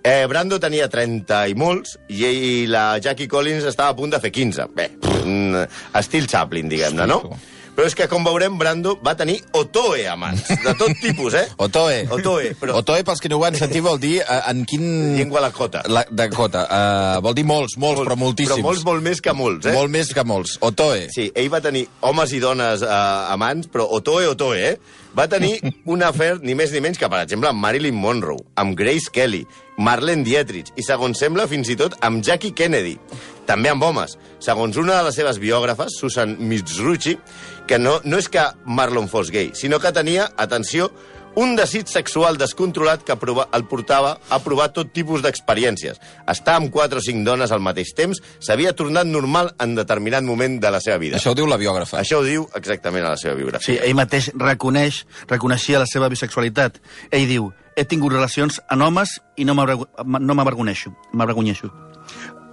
Eh, 0.07 0.27
Brando 0.29 0.59
tenia 0.61 0.85
30 0.93 1.47
i 1.49 1.55
molts 1.57 1.95
i 2.13 2.25
i 2.27 2.67
la 2.69 2.99
Jackie 3.01 3.27
Collins 3.29 3.65
estava 3.65 3.89
a 3.95 3.97
punt 3.97 4.11
de 4.13 4.19
fer 4.21 4.31
15. 4.31 4.67
Bé, 4.77 4.91
mm, 5.01 5.63
estil 5.97 6.27
Chaplin, 6.29 6.69
diguem-ne, 6.69 7.07
no? 7.09 7.17
Hosti, 7.23 7.29
tu. 7.29 7.54
Però 7.75 7.89
és 7.91 7.97
que, 7.99 8.07
com 8.11 8.23
veurem, 8.23 8.55
Brando 8.59 8.95
va 9.03 9.17
tenir 9.19 9.41
Otoe 9.59 10.05
amants, 10.07 10.47
de 10.47 10.75
tot 10.79 10.95
tipus, 11.03 11.35
eh? 11.35 11.49
Otoe. 11.67 12.05
Otoe, 12.15 12.53
però 12.61 12.79
Otoe, 12.79 13.03
pels 13.07 13.23
que 13.23 13.31
no 13.33 13.41
ho 13.41 13.47
han 13.49 13.59
sentit, 13.59 13.83
vol 13.83 13.99
dir 14.03 14.21
eh, 14.23 14.41
en 14.53 14.63
quin... 14.69 14.85
llengua 15.19 15.43
lakota. 15.43 15.83
La, 15.91 16.05
Dakota. 16.07 16.65
Uh, 16.69 17.19
vol 17.25 17.35
dir 17.35 17.47
molts, 17.49 17.75
molts, 17.83 18.05
però 18.05 18.19
moltíssims. 18.21 18.61
Però 18.61 18.69
molts, 18.69 18.85
molt 18.87 19.03
més 19.03 19.23
que 19.25 19.35
molts, 19.35 19.67
eh? 19.67 19.75
Molt 19.75 19.91
més 19.95 20.15
que 20.15 20.27
molts. 20.27 20.59
Otoe. 20.63 21.09
Sí, 21.15 21.31
ell 21.35 21.51
va 21.51 21.63
tenir 21.65 21.89
homes 22.07 22.37
i 22.37 22.43
dones 22.43 22.87
eh, 22.87 23.01
amants, 23.35 23.67
però 23.73 23.89
Otoe, 23.99 24.31
Otoe, 24.31 24.71
eh? 24.71 25.03
Va 25.15 25.29
tenir 25.31 25.61
un 25.87 26.03
afer 26.03 26.41
ni 26.43 26.57
més 26.59 26.73
ni 26.75 26.81
menys 26.83 26.99
que, 26.99 27.07
per 27.11 27.21
exemple, 27.23 27.47
amb 27.47 27.63
Marilyn 27.63 27.95
Monroe, 27.95 28.43
amb 28.59 28.75
Grace 28.79 29.13
Kelly, 29.15 29.45
Marlene 29.79 30.27
Dietrich 30.27 30.73
i, 30.75 30.83
segons 30.83 31.21
sembla, 31.23 31.47
fins 31.51 31.71
i 31.71 31.77
tot 31.79 31.95
amb 32.03 32.23
Jackie 32.25 32.55
Kennedy. 32.57 32.97
També 33.47 33.71
amb 33.71 33.85
homes. 33.87 34.17
Segons 34.43 34.77
una 34.81 34.99
de 34.99 35.07
les 35.07 35.19
seves 35.21 35.39
biògrafes, 35.39 36.01
Susan 36.01 36.35
Mizrucci, 36.41 37.15
que 37.71 37.79
no, 37.79 38.01
no 38.05 38.19
és 38.19 38.27
que 38.29 38.43
Marlon 38.67 39.07
fos 39.13 39.31
gay, 39.31 39.53
sinó 39.55 39.79
que 39.79 39.95
tenia, 39.95 40.33
atenció, 40.37 40.91
un 41.37 41.57
desig 41.57 41.89
sexual 41.89 42.37
descontrolat 42.39 43.03
que 43.03 43.13
el 43.53 43.65
portava 43.67 44.19
a 44.31 44.39
provar 44.39 44.69
tot 44.73 44.93
tipus 44.93 45.23
d'experiències. 45.23 45.99
Estar 46.31 46.57
amb 46.61 46.71
quatre 46.71 46.99
o 46.99 47.03
cinc 47.03 47.25
dones 47.27 47.51
al 47.53 47.61
mateix 47.61 47.93
temps 47.95 48.21
s'havia 48.39 48.73
tornat 48.75 49.07
normal 49.07 49.55
en 49.59 49.75
determinat 49.75 50.23
moment 50.23 50.61
de 50.61 50.71
la 50.71 50.81
seva 50.81 50.99
vida. 50.99 51.17
Això 51.19 51.33
ho 51.33 51.35
diu 51.35 51.47
la 51.47 51.57
biògrafa. 51.59 51.99
Això 52.01 52.21
ho 52.21 52.25
diu 52.25 52.47
exactament 52.55 53.05
a 53.05 53.11
la 53.11 53.17
seva 53.17 53.35
biografia. 53.35 53.67
Sí, 53.67 53.79
ell 53.83 53.95
mateix 53.99 54.31
reconeix, 54.35 55.07
reconeixia 55.29 55.79
la 55.83 55.87
seva 55.91 56.09
bisexualitat. 56.09 56.81
Ell 57.11 57.27
diu, 57.29 57.53
he 57.77 57.85
tingut 57.85 58.13
relacions 58.13 58.61
amb 58.69 58.83
homes 58.83 59.21
i 59.37 59.45
no 59.45 59.55
m'avergo- 59.55 59.89
no. 60.05 60.35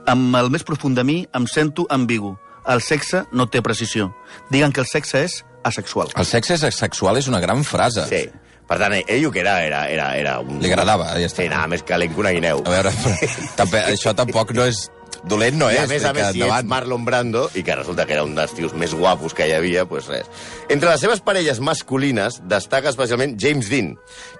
Amb 0.07 0.35
el 0.35 0.49
més 0.49 0.63
profund 0.63 0.97
de 0.97 1.03
mi 1.03 1.27
em 1.33 1.45
sento 1.47 1.85
ambigu. 1.89 2.37
El 2.67 2.81
sexe 2.81 3.25
no 3.31 3.47
té 3.49 3.61
precisió. 3.61 4.15
Diguen 4.49 4.71
que 4.71 4.81
el 4.81 4.87
sexe 4.87 5.23
és 5.23 5.45
asexual. 5.63 6.09
El 6.15 6.25
sexe 6.25 6.57
sexual 6.57 7.17
és 7.17 7.27
una 7.27 7.39
gran 7.39 7.63
frase. 7.63 8.05
Sí. 8.09 8.29
Per 8.71 8.77
tant, 8.79 8.93
ell 8.95 9.25
el 9.25 9.31
que 9.35 9.41
era, 9.41 9.57
era, 9.65 9.81
era, 9.91 10.07
era 10.15 10.37
un... 10.39 10.61
Li 10.63 10.69
agradava, 10.71 11.09
ja 11.19 11.27
està. 11.27 11.43
Sí, 11.43 11.49
nada, 11.51 11.67
més 11.73 11.81
calent 11.83 12.13
que 12.13 12.21
una 12.23 12.31
guineu. 12.31 12.61
A 12.63 12.71
veure, 12.71 12.93
però, 13.03 13.31
també, 13.59 13.81
això 13.91 14.15
tampoc 14.15 14.55
no 14.55 14.67
és... 14.69 14.85
Dolent 15.27 15.57
no 15.59 15.67
I 15.69 15.75
és. 15.75 15.83
a 15.83 15.89
més 15.91 16.05
a 16.07 16.13
més, 16.15 16.29
si 16.33 16.41
ets. 16.41 16.65
Marlon 16.65 17.03
Brando, 17.05 17.43
i 17.53 17.61
que 17.67 17.75
resulta 17.77 18.07
que 18.09 18.15
era 18.15 18.23
un 18.25 18.31
dels 18.33 18.55
tios 18.57 18.71
més 18.73 18.95
guapos 18.97 19.35
que 19.37 19.45
hi 19.45 19.51
havia, 19.53 19.83
doncs 19.85 20.07
res. 20.09 20.31
Entre 20.71 20.87
les 20.87 21.03
seves 21.03 21.21
parelles 21.21 21.59
masculines 21.61 22.39
destaca 22.49 22.89
especialment 22.89 23.35
James 23.37 23.69
Dean, 23.69 23.91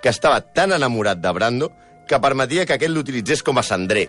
que 0.02 0.10
estava 0.10 0.40
tan 0.42 0.74
enamorat 0.74 1.22
de 1.22 1.36
Brando 1.38 1.70
que 2.08 2.24
permetia 2.24 2.66
que 2.66 2.80
aquest 2.80 2.96
l'utilitzés 2.96 3.44
com 3.46 3.60
a 3.60 3.68
cendrer. 3.68 4.08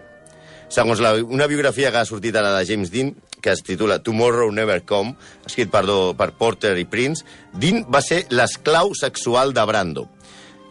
Segons 0.72 1.02
la, 1.04 1.12
una 1.20 1.44
biografia 1.50 1.90
que 1.92 2.00
ha 2.00 2.08
sortit 2.08 2.36
ara 2.40 2.54
de 2.54 2.64
James 2.64 2.88
Dean, 2.88 3.10
que 3.44 3.50
es 3.52 3.60
titula 3.60 3.98
Tomorrow 4.00 4.48
Never 4.56 4.78
Come, 4.88 5.18
escrit 5.44 5.68
per, 5.68 5.82
do, 5.84 6.14
per 6.16 6.30
Porter 6.38 6.72
i 6.80 6.86
Prince, 6.88 7.26
Dean 7.52 7.82
va 7.92 8.00
ser 8.00 8.22
l'esclau 8.32 8.94
sexual 8.96 9.52
de 9.52 9.66
Brando. 9.68 10.06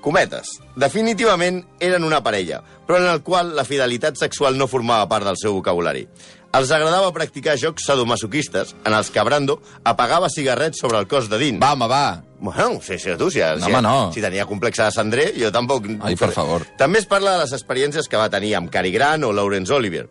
Cometes. 0.02 0.56
Definitivament 0.82 1.62
eren 1.78 2.08
una 2.08 2.24
parella, 2.26 2.64
però 2.88 2.98
en 2.98 3.12
el 3.12 3.22
qual 3.22 3.54
la 3.54 3.68
fidelitat 3.68 4.18
sexual 4.18 4.58
no 4.58 4.66
formava 4.72 5.06
part 5.12 5.30
del 5.30 5.38
seu 5.38 5.54
vocabulari. 5.60 6.08
Els 6.52 6.72
agradava 6.76 7.14
practicar 7.16 7.54
jocs 7.56 7.86
sadomasoquistes 7.88 8.74
en 8.84 8.96
els 8.98 9.08
que 9.14 9.24
Brando 9.24 9.56
apagava 9.88 10.28
cigarrets 10.30 10.82
sobre 10.84 11.00
el 11.00 11.08
cos 11.08 11.30
de 11.32 11.40
Dean. 11.40 11.62
Va, 11.62 11.72
home, 11.78 11.88
va. 11.88 12.24
Bueno, 12.42 12.82
sí, 12.84 12.98
sí, 13.00 13.14
tu, 13.18 13.30
si, 13.32 13.40
No, 13.40 13.60
si, 13.66 13.72
home, 13.72 13.82
no. 13.86 14.12
si 14.12 14.20
tenia 14.24 14.46
complexe 14.50 14.84
de 14.84 14.92
cendrer, 14.92 15.30
jo 15.38 15.52
tampoc... 15.56 15.88
Ai, 16.04 16.18
per 16.20 16.32
favor. 16.36 16.66
També 16.78 17.00
es 17.00 17.08
parla 17.08 17.38
de 17.38 17.46
les 17.46 17.54
experiències 17.56 18.10
que 18.12 18.20
va 18.20 18.28
tenir 18.34 18.56
amb 18.60 18.72
Cary 18.74 18.92
Grant 18.92 19.24
o 19.24 19.32
Laurence 19.32 19.72
Olivier. 19.72 20.08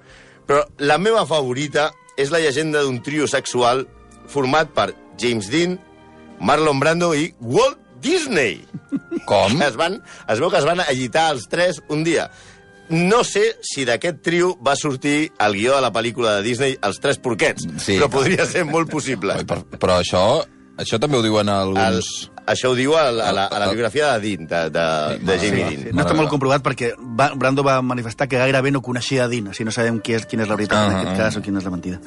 Però 0.49 0.63
la 0.81 0.97
meva 0.99 1.27
favorita 1.29 1.91
és 2.17 2.33
la 2.33 2.41
llegenda 2.41 2.81
d'un 2.87 3.03
trio 3.05 3.29
sexual 3.29 3.85
format 4.31 4.73
per 4.73 4.95
James 5.21 5.51
Dean, 5.53 5.77
Marlon 6.41 6.81
Brando 6.81 7.13
i 7.13 7.35
Walt 7.45 7.77
Disney. 8.01 8.63
Com? 9.29 9.61
Es, 9.61 9.77
van, 9.77 9.99
es 10.25 10.41
veu 10.41 10.49
que 10.49 10.59
es 10.63 10.65
van 10.65 10.81
allitar 10.87 11.29
els 11.35 11.45
tres 11.53 11.83
un 11.93 12.01
dia. 12.07 12.31
No 12.91 13.23
sé 13.23 13.57
si 13.63 13.85
d'aquest 13.87 14.19
trio 14.27 14.57
va 14.67 14.75
sortir 14.77 15.31
el 15.39 15.55
guió 15.55 15.77
de 15.77 15.81
la 15.85 15.93
pel·lícula 15.95 16.37
de 16.37 16.43
Disney 16.43 16.77
Els 16.83 16.99
Tres 16.99 17.19
Porquets, 17.23 17.67
Sí. 17.79 17.99
però 18.01 18.09
podria 18.11 18.47
ser 18.47 18.65
molt 18.67 18.91
possible. 18.91 19.37
Oi, 19.39 19.45
per, 19.47 19.61
però 19.79 20.01
això, 20.03 20.25
això 20.77 20.99
també 20.99 21.19
ho 21.21 21.23
diuen 21.23 21.49
El, 21.49 21.77
alguns... 21.79 22.31
això 22.47 22.71
ho 22.71 22.75
diu 22.75 22.95
a 22.97 23.11
la, 23.13 23.29
a 23.29 23.33
la, 23.33 23.45
a 23.47 23.59
la 23.59 23.69
biografia 23.73 24.13
de 24.15 24.21
Dean, 24.25 24.47
de, 24.47 24.61
de, 24.71 24.85
de 25.25 25.39
Jamie 25.39 25.67
Sí. 25.71 25.77
Dean. 25.85 25.97
No 25.97 26.03
està 26.05 26.15
molt 26.17 26.31
comprovat 26.31 26.63
perquè 26.65 26.93
va, 26.99 27.31
Brando 27.37 27.63
va 27.67 27.81
manifestar 27.83 28.29
que 28.29 28.39
gairebé 28.41 28.71
no 28.73 28.81
coneixia 28.83 29.29
Dean, 29.29 29.49
així 29.53 29.65
no 29.65 29.73
sabem 29.75 30.01
qui 30.01 30.15
és, 30.17 30.27
quina 30.27 30.45
és 30.47 30.49
la 30.51 30.57
veritat 30.57 30.79
en 30.89 30.95
Ah, 30.95 31.01
aquest 31.01 31.13
ah. 31.13 31.17
cas 31.25 31.37
o 31.37 31.43
quina 31.45 31.59
és 31.61 31.65
la 31.69 31.71
mentida. 31.75 32.01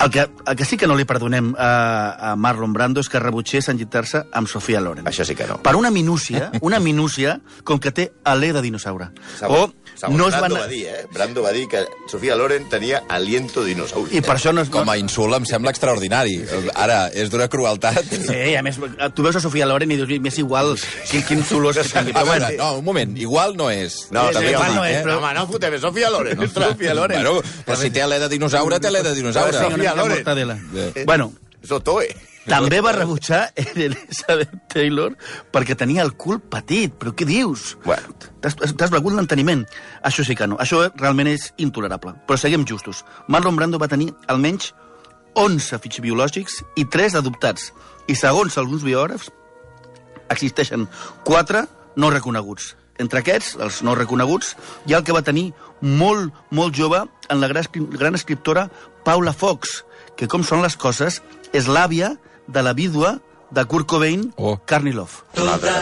El 0.00 0.10
que, 0.10 0.26
el 0.46 0.56
que 0.56 0.64
sí 0.64 0.76
que 0.76 0.86
no 0.86 0.94
li 0.96 1.04
perdonem 1.08 1.52
a, 1.58 2.32
a 2.32 2.36
Marlon 2.36 2.72
Brando 2.72 3.00
és 3.02 3.08
que 3.12 3.20
rebutgés 3.20 3.68
enllitar-se 3.72 4.24
amb 4.32 4.48
Sofia 4.48 4.80
Loren. 4.80 5.06
Això 5.06 5.24
sí 5.26 5.34
que 5.34 5.46
no. 5.46 5.58
Per 5.62 5.74
una 5.76 5.90
minúcia, 5.90 6.50
una 6.62 6.78
minúcia, 6.80 7.40
com 7.64 7.78
que 7.82 7.90
té 7.92 8.10
alè 8.24 8.52
de 8.52 8.62
dinosaure. 8.62 9.10
O 9.48 9.68
Segons 9.94 10.16
no 10.16 10.28
es 10.28 10.36
Brando 10.38 10.54
van... 10.56 10.62
va 10.64 10.68
dir, 10.68 10.86
eh? 10.88 11.02
Brando 11.12 11.42
va 11.44 11.50
dir 11.52 11.66
que 11.68 11.84
Sofia 12.08 12.34
Loren 12.36 12.64
tenia 12.72 13.02
aliento 13.12 13.62
dinosauri. 13.64 14.16
I 14.16 14.22
per 14.24 14.36
això 14.38 14.52
no 14.54 14.62
es... 14.64 14.70
Com 14.72 14.88
a 14.88 14.96
insult 14.96 15.36
em 15.36 15.44
sembla 15.46 15.70
extraordinari. 15.74 16.38
Ara, 16.74 17.08
és 17.12 17.28
d'una 17.30 17.48
crueltat. 17.52 18.00
Sí, 18.22 18.54
a 18.56 18.62
més, 18.64 18.78
tu 19.14 19.22
veus 19.26 19.36
a 19.36 19.42
Sofia 19.44 19.66
DeLorean 19.72 19.90
i 19.92 19.96
dius, 19.98 20.12
m'és 20.22 20.38
igual 20.38 20.74
quin, 21.10 21.22
quins 21.26 21.50
olors 21.56 21.80
que 21.80 21.88
tingui. 21.88 22.12
Però 22.12 22.26
bueno, 22.28 22.50
no, 22.58 22.70
un 22.78 22.84
moment, 22.84 23.16
igual 23.18 23.56
no 23.56 23.70
és. 23.72 24.02
No, 24.12 24.28
Sí, 24.28 24.34
també 24.38 24.50
igual 24.52 24.68
dic, 24.68 24.76
no 24.76 24.84
és, 24.84 24.96
eh? 24.98 25.04
però- 25.06 25.16
Home, 25.18 25.32
no 25.34 25.46
fotem, 25.48 25.74
és 25.74 25.80
Sofia 25.80 26.10
Loren, 26.12 26.38
ostres. 26.46 26.68
Sofia 26.76 26.94
Loren. 26.94 27.22
Bueno, 27.22 27.40
però 27.66 27.76
si 27.80 27.90
té 27.90 28.02
alè 28.04 28.18
de 28.20 28.28
dinosaure, 28.28 28.78
té 28.80 28.88
alè 28.92 29.02
de 29.02 29.14
dinosaure. 29.16 29.64
Mica 29.78 29.94
Loren. 29.96 30.18
mortadela. 30.18 30.58
Bé. 30.72 31.04
Bueno, 31.06 31.32
És 31.62 31.70
Otoe. 31.70 32.08
també 32.44 32.80
va 32.82 32.90
rebutjar 32.92 33.52
Elizabeth 33.54 34.50
Taylor 34.72 35.14
perquè 35.54 35.76
tenia 35.78 36.02
el 36.02 36.14
cul 36.18 36.40
petit. 36.40 36.92
Però 36.98 37.12
què 37.14 37.24
dius? 37.28 37.76
Bueno. 37.84 38.14
T'has 38.42 38.56
t'has 38.58 38.90
begut 38.90 39.14
l'enteniment. 39.14 39.62
Això 40.02 40.24
sí 40.26 40.34
que 40.34 40.48
no. 40.50 40.56
Això 40.58 40.88
realment 40.98 41.28
és 41.30 41.52
intolerable. 41.62 42.16
Però 42.26 42.36
seguim 42.36 42.64
justos. 42.66 43.04
Marlon 43.28 43.54
Brando 43.56 43.78
va 43.78 43.86
tenir 43.88 44.10
almenys 44.26 44.72
11 45.38 45.78
fills 45.80 46.00
biològics 46.02 46.58
i 46.76 46.84
3 46.90 47.14
adoptats. 47.22 47.70
I 48.10 48.16
segons 48.18 48.58
alguns 48.58 48.82
biògrafs, 48.82 49.30
existeixen 50.32 50.88
4 51.24 51.66
no 51.96 52.10
reconeguts. 52.10 52.76
Entre 52.98 53.20
aquests, 53.22 53.56
els 53.60 53.80
no 53.82 53.94
reconeguts, 53.96 54.54
hi 54.86 54.92
ha 54.94 54.98
el 55.00 55.04
que 55.04 55.14
va 55.16 55.22
tenir 55.24 55.52
molt, 55.80 56.32
molt 56.50 56.76
jove 56.76 57.00
en 57.28 57.40
la 57.40 57.48
gran, 57.48 57.64
escri- 57.64 57.86
gran 57.98 58.14
escriptora 58.14 58.66
Paula 59.04 59.32
Fox, 59.32 59.82
que 60.16 60.28
com 60.28 60.44
són 60.44 60.62
les 60.62 60.76
coses, 60.76 61.22
és 61.52 61.66
l'àvia 61.68 62.14
de 62.46 62.62
la 62.62 62.72
vídua 62.76 63.18
de 63.50 63.64
Kurt 63.64 63.86
Cobain, 63.88 64.32
Oh. 64.36 64.58
Love. 65.36 65.72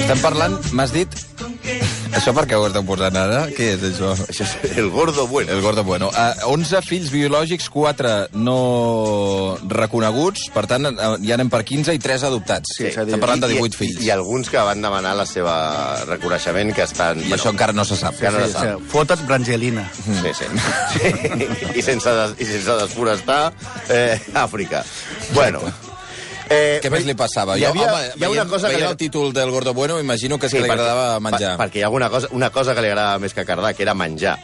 Estem 0.00 0.20
parlant, 0.22 0.56
m'has 0.72 0.92
dit... 0.94 1.08
Això 2.14 2.32
per 2.36 2.44
què 2.48 2.54
ho 2.56 2.66
esteu 2.68 2.84
posant 2.86 3.16
ara? 3.18 3.40
Què 3.50 3.72
és 3.74 3.82
això? 3.88 4.12
Això 4.14 4.44
és 4.46 4.76
el 4.78 4.88
gordo 4.94 5.26
bueno. 5.26 5.50
El 5.52 5.60
gordo 5.64 5.82
bueno. 5.84 6.08
Uh, 6.14 6.46
11 6.54 6.80
fills 6.86 7.10
biològics, 7.12 7.66
4 7.74 8.12
no 8.38 8.58
reconeguts, 9.68 10.46
per 10.54 10.64
tant, 10.70 10.86
uh, 10.92 11.16
ja 11.24 11.34
anem 11.36 11.50
per 11.52 11.62
15 11.66 11.94
i 11.96 12.00
3 12.02 12.24
adoptats. 12.30 12.76
Sí, 12.78 12.86
Estem 12.92 13.20
parlant 13.20 13.42
de 13.44 13.50
I- 13.52 13.58
18 13.58 13.74
i, 13.74 13.78
fills. 13.82 14.04
I 14.06 14.12
alguns 14.14 14.50
que 14.52 14.62
van 14.62 14.80
demanar 14.84 15.14
la 15.18 15.26
seva 15.28 15.56
reconeixement, 16.08 16.72
que 16.76 16.86
estan... 16.86 17.20
I 17.26 17.34
això 17.36 17.50
encara 17.52 17.74
no 17.76 17.84
se 17.84 17.98
sap. 18.00 18.14
Encara 18.20 18.38
no 18.44 18.46
Sí, 18.46 18.52
se 18.52 18.58
sap. 18.58 18.78
sí, 18.80 18.90
Fota't 18.94 19.26
Brangelina. 19.26 19.88
Sí, 20.04 20.34
sí. 20.38 20.50
sí. 20.94 21.48
I, 21.74 21.82
sense 21.82 22.14
des, 22.20 22.36
I 22.40 22.46
sense 22.52 22.78
desforestar 22.84 23.52
eh, 23.88 24.20
Àfrica. 24.34 24.84
Bueno. 25.34 25.60
Eh, 26.50 26.80
Què 26.82 26.90
més 26.92 27.06
li 27.08 27.14
passava? 27.16 27.56
Hi 27.56 27.62
Jo, 27.64 27.70
havia, 27.72 27.86
home, 27.88 28.02
hi 28.04 28.24
ha 28.24 28.28
una 28.28 28.42
veient, 28.44 28.50
cosa 28.50 28.68
que 28.68 28.74
veient 28.76 28.88
li... 28.88 28.92
el 28.92 28.98
títol 29.00 29.32
del 29.32 29.50
Gordo 29.50 29.72
Bueno, 29.74 29.98
imagino 30.00 30.38
que 30.38 30.46
és 30.50 30.52
que 30.52 30.60
li 30.60 30.68
agradava 30.68 31.20
menjar. 31.24 31.54
Per, 31.56 31.66
perquè 31.66 31.80
hi 31.80 31.86
ha 31.86 31.90
una 31.94 32.10
cosa, 32.12 32.28
una 32.36 32.50
cosa 32.52 32.74
que 32.74 32.84
li 32.84 32.90
agradava 32.92 33.22
més 33.22 33.34
que 33.34 33.46
cardar, 33.48 33.72
que 33.74 33.82
era 33.86 33.94
menjar. 33.96 34.36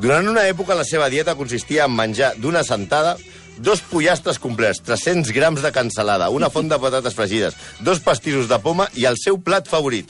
Durant 0.00 0.26
una 0.28 0.46
època 0.48 0.74
la 0.74 0.86
seva 0.88 1.10
dieta 1.12 1.36
consistia 1.38 1.84
en 1.84 1.94
menjar 1.94 2.32
d'una 2.40 2.64
sentada 2.64 3.16
dos 3.62 3.82
pollastres 3.84 4.38
complets, 4.40 4.80
300 4.82 5.30
grams 5.36 5.62
de 5.62 5.70
cansalada, 5.76 6.30
una 6.32 6.48
font 6.50 6.70
de 6.72 6.78
patates 6.80 7.14
fregides, 7.14 7.54
dos 7.84 8.00
pastissos 8.00 8.48
de 8.48 8.58
poma 8.64 8.88
i 8.96 9.04
el 9.04 9.18
seu 9.20 9.36
plat 9.44 9.68
favorit, 9.68 10.08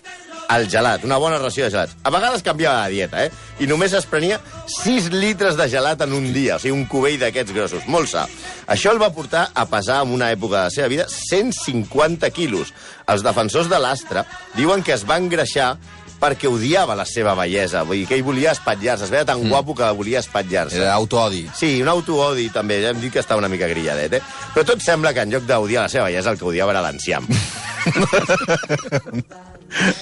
el 0.57 0.69
gelat, 0.71 1.05
una 1.07 1.19
bona 1.23 1.39
ració 1.41 1.65
de 1.65 1.73
gelats. 1.75 1.97
A 2.05 2.11
vegades 2.15 2.45
canviava 2.45 2.85
de 2.87 2.97
dieta, 2.97 3.25
eh? 3.25 3.31
I 3.63 3.69
només 3.71 3.95
es 3.97 4.07
prenia 4.09 4.41
6 4.71 5.11
litres 5.15 5.57
de 5.59 5.69
gelat 5.71 6.03
en 6.05 6.13
un 6.17 6.29
dia, 6.35 6.57
o 6.57 6.63
sigui, 6.63 6.75
un 6.77 6.87
cubell 6.91 7.19
d'aquests 7.21 7.55
grossos, 7.57 7.87
molt 7.87 8.11
sa. 8.11 8.27
Això 8.67 8.93
el 8.93 9.01
va 9.03 9.13
portar 9.15 9.49
a 9.55 9.67
pesar 9.71 10.03
en 10.07 10.15
una 10.15 10.31
època 10.35 10.59
de 10.59 10.65
la 10.65 10.75
seva 10.75 10.91
vida 10.93 11.09
150 11.09 12.31
quilos. 12.31 12.73
Els 13.09 13.25
defensors 13.25 13.71
de 13.71 13.81
l'astre 13.83 14.27
diuen 14.57 14.83
que 14.83 14.95
es 14.97 15.07
va 15.09 15.21
engreixar 15.21 15.75
perquè 16.23 16.47
odiava 16.47 16.95
la 16.95 17.05
seva 17.09 17.35
bellesa, 17.35 17.83
vull 17.87 17.99
dir 18.03 18.07
que 18.07 18.15
ell 18.15 18.23
volia 18.23 18.53
espatllar-se, 18.55 19.09
es 19.09 19.11
veia 19.11 19.27
tan 19.27 19.43
guapo 19.49 19.75
que 19.75 19.89
volia 19.99 20.21
espatllar-se. 20.23 20.79
Era 20.79 20.95
autoodi. 20.95 21.43
Sí, 21.59 21.75
un 21.83 21.91
autoodi 21.91 22.47
també, 22.55 22.79
ja 22.85 22.93
hem 22.95 23.01
dit 23.03 23.13
que 23.13 23.23
està 23.25 23.35
una 23.39 23.51
mica 23.51 23.67
grilladet, 23.71 24.21
eh? 24.21 24.23
Però 24.55 24.63
tot 24.69 24.85
sembla 24.85 25.11
que 25.17 25.25
en 25.27 25.35
lloc 25.35 25.49
d'odiar 25.49 25.89
la 25.89 25.91
seva 25.91 26.07
bellesa, 26.07 26.31
el 26.31 26.39
que 26.39 26.47
odiava 26.53 26.77
era 26.77 26.85
l'enciam. 26.87 27.27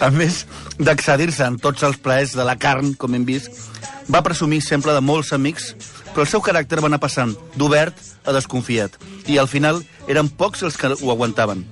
A 0.04 0.10
més 0.10 0.44
d'excedir-se 0.82 1.46
en 1.46 1.56
tots 1.62 1.84
els 1.86 1.96
plaers 2.02 2.34
de 2.36 2.44
la 2.44 2.56
carn, 2.60 2.92
com 2.98 3.14
hem 3.14 3.24
vist, 3.24 3.54
va 4.10 4.24
presumir 4.26 4.60
sempre 4.66 4.92
de 4.92 5.00
molts 5.00 5.32
amics, 5.32 5.70
però 6.10 6.26
el 6.26 6.32
seu 6.32 6.42
caràcter 6.44 6.82
va 6.82 6.90
anar 6.90 7.00
passant 7.00 7.36
d'obert 7.54 7.96
a 8.26 8.34
desconfiat, 8.36 8.98
i 9.30 9.38
al 9.38 9.48
final 9.48 9.80
eren 10.10 10.28
pocs 10.28 10.66
els 10.66 10.76
que 10.76 10.90
ho 10.90 11.14
aguantaven. 11.14 11.64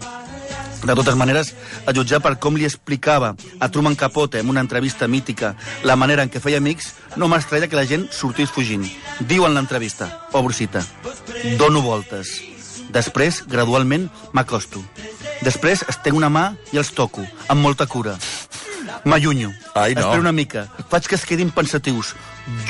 De 0.79 0.95
totes 0.95 1.17
maneres, 1.19 1.55
a 1.87 1.93
jutjar 1.93 2.21
per 2.23 2.37
com 2.39 2.57
li 2.57 2.67
explicava 2.69 3.33
a 3.59 3.69
Truman 3.69 3.97
Capote 3.99 4.39
en 4.39 4.49
una 4.49 4.63
entrevista 4.63 5.09
mítica 5.09 5.55
la 5.83 5.97
manera 5.97 6.23
en 6.23 6.31
què 6.31 6.41
feia 6.41 6.61
amics, 6.63 6.93
no 7.17 7.29
m'estranya 7.29 7.67
que 7.67 7.79
la 7.79 7.87
gent 7.89 8.07
sortís 8.15 8.53
fugint. 8.55 8.87
Diu 9.21 9.47
en 9.47 9.57
l'entrevista, 9.59 10.09
obro 10.33 10.55
cita, 10.55 10.85
dono 11.59 11.83
voltes. 11.83 12.39
Després, 12.95 13.43
gradualment, 13.47 14.09
m'acosto. 14.33 14.81
Després 15.45 15.85
estenc 15.91 16.17
una 16.17 16.31
mà 16.33 16.45
i 16.73 16.81
els 16.81 16.95
toco, 16.95 17.27
amb 17.49 17.61
molta 17.63 17.87
cura. 17.87 18.17
M'allunyo. 19.05 19.51
Ai, 19.75 19.95
no. 19.95 20.01
Espero 20.01 20.23
una 20.23 20.33
mica. 20.33 20.67
Faig 20.89 21.07
que 21.07 21.19
es 21.19 21.27
quedin 21.27 21.51
pensatius. 21.51 22.15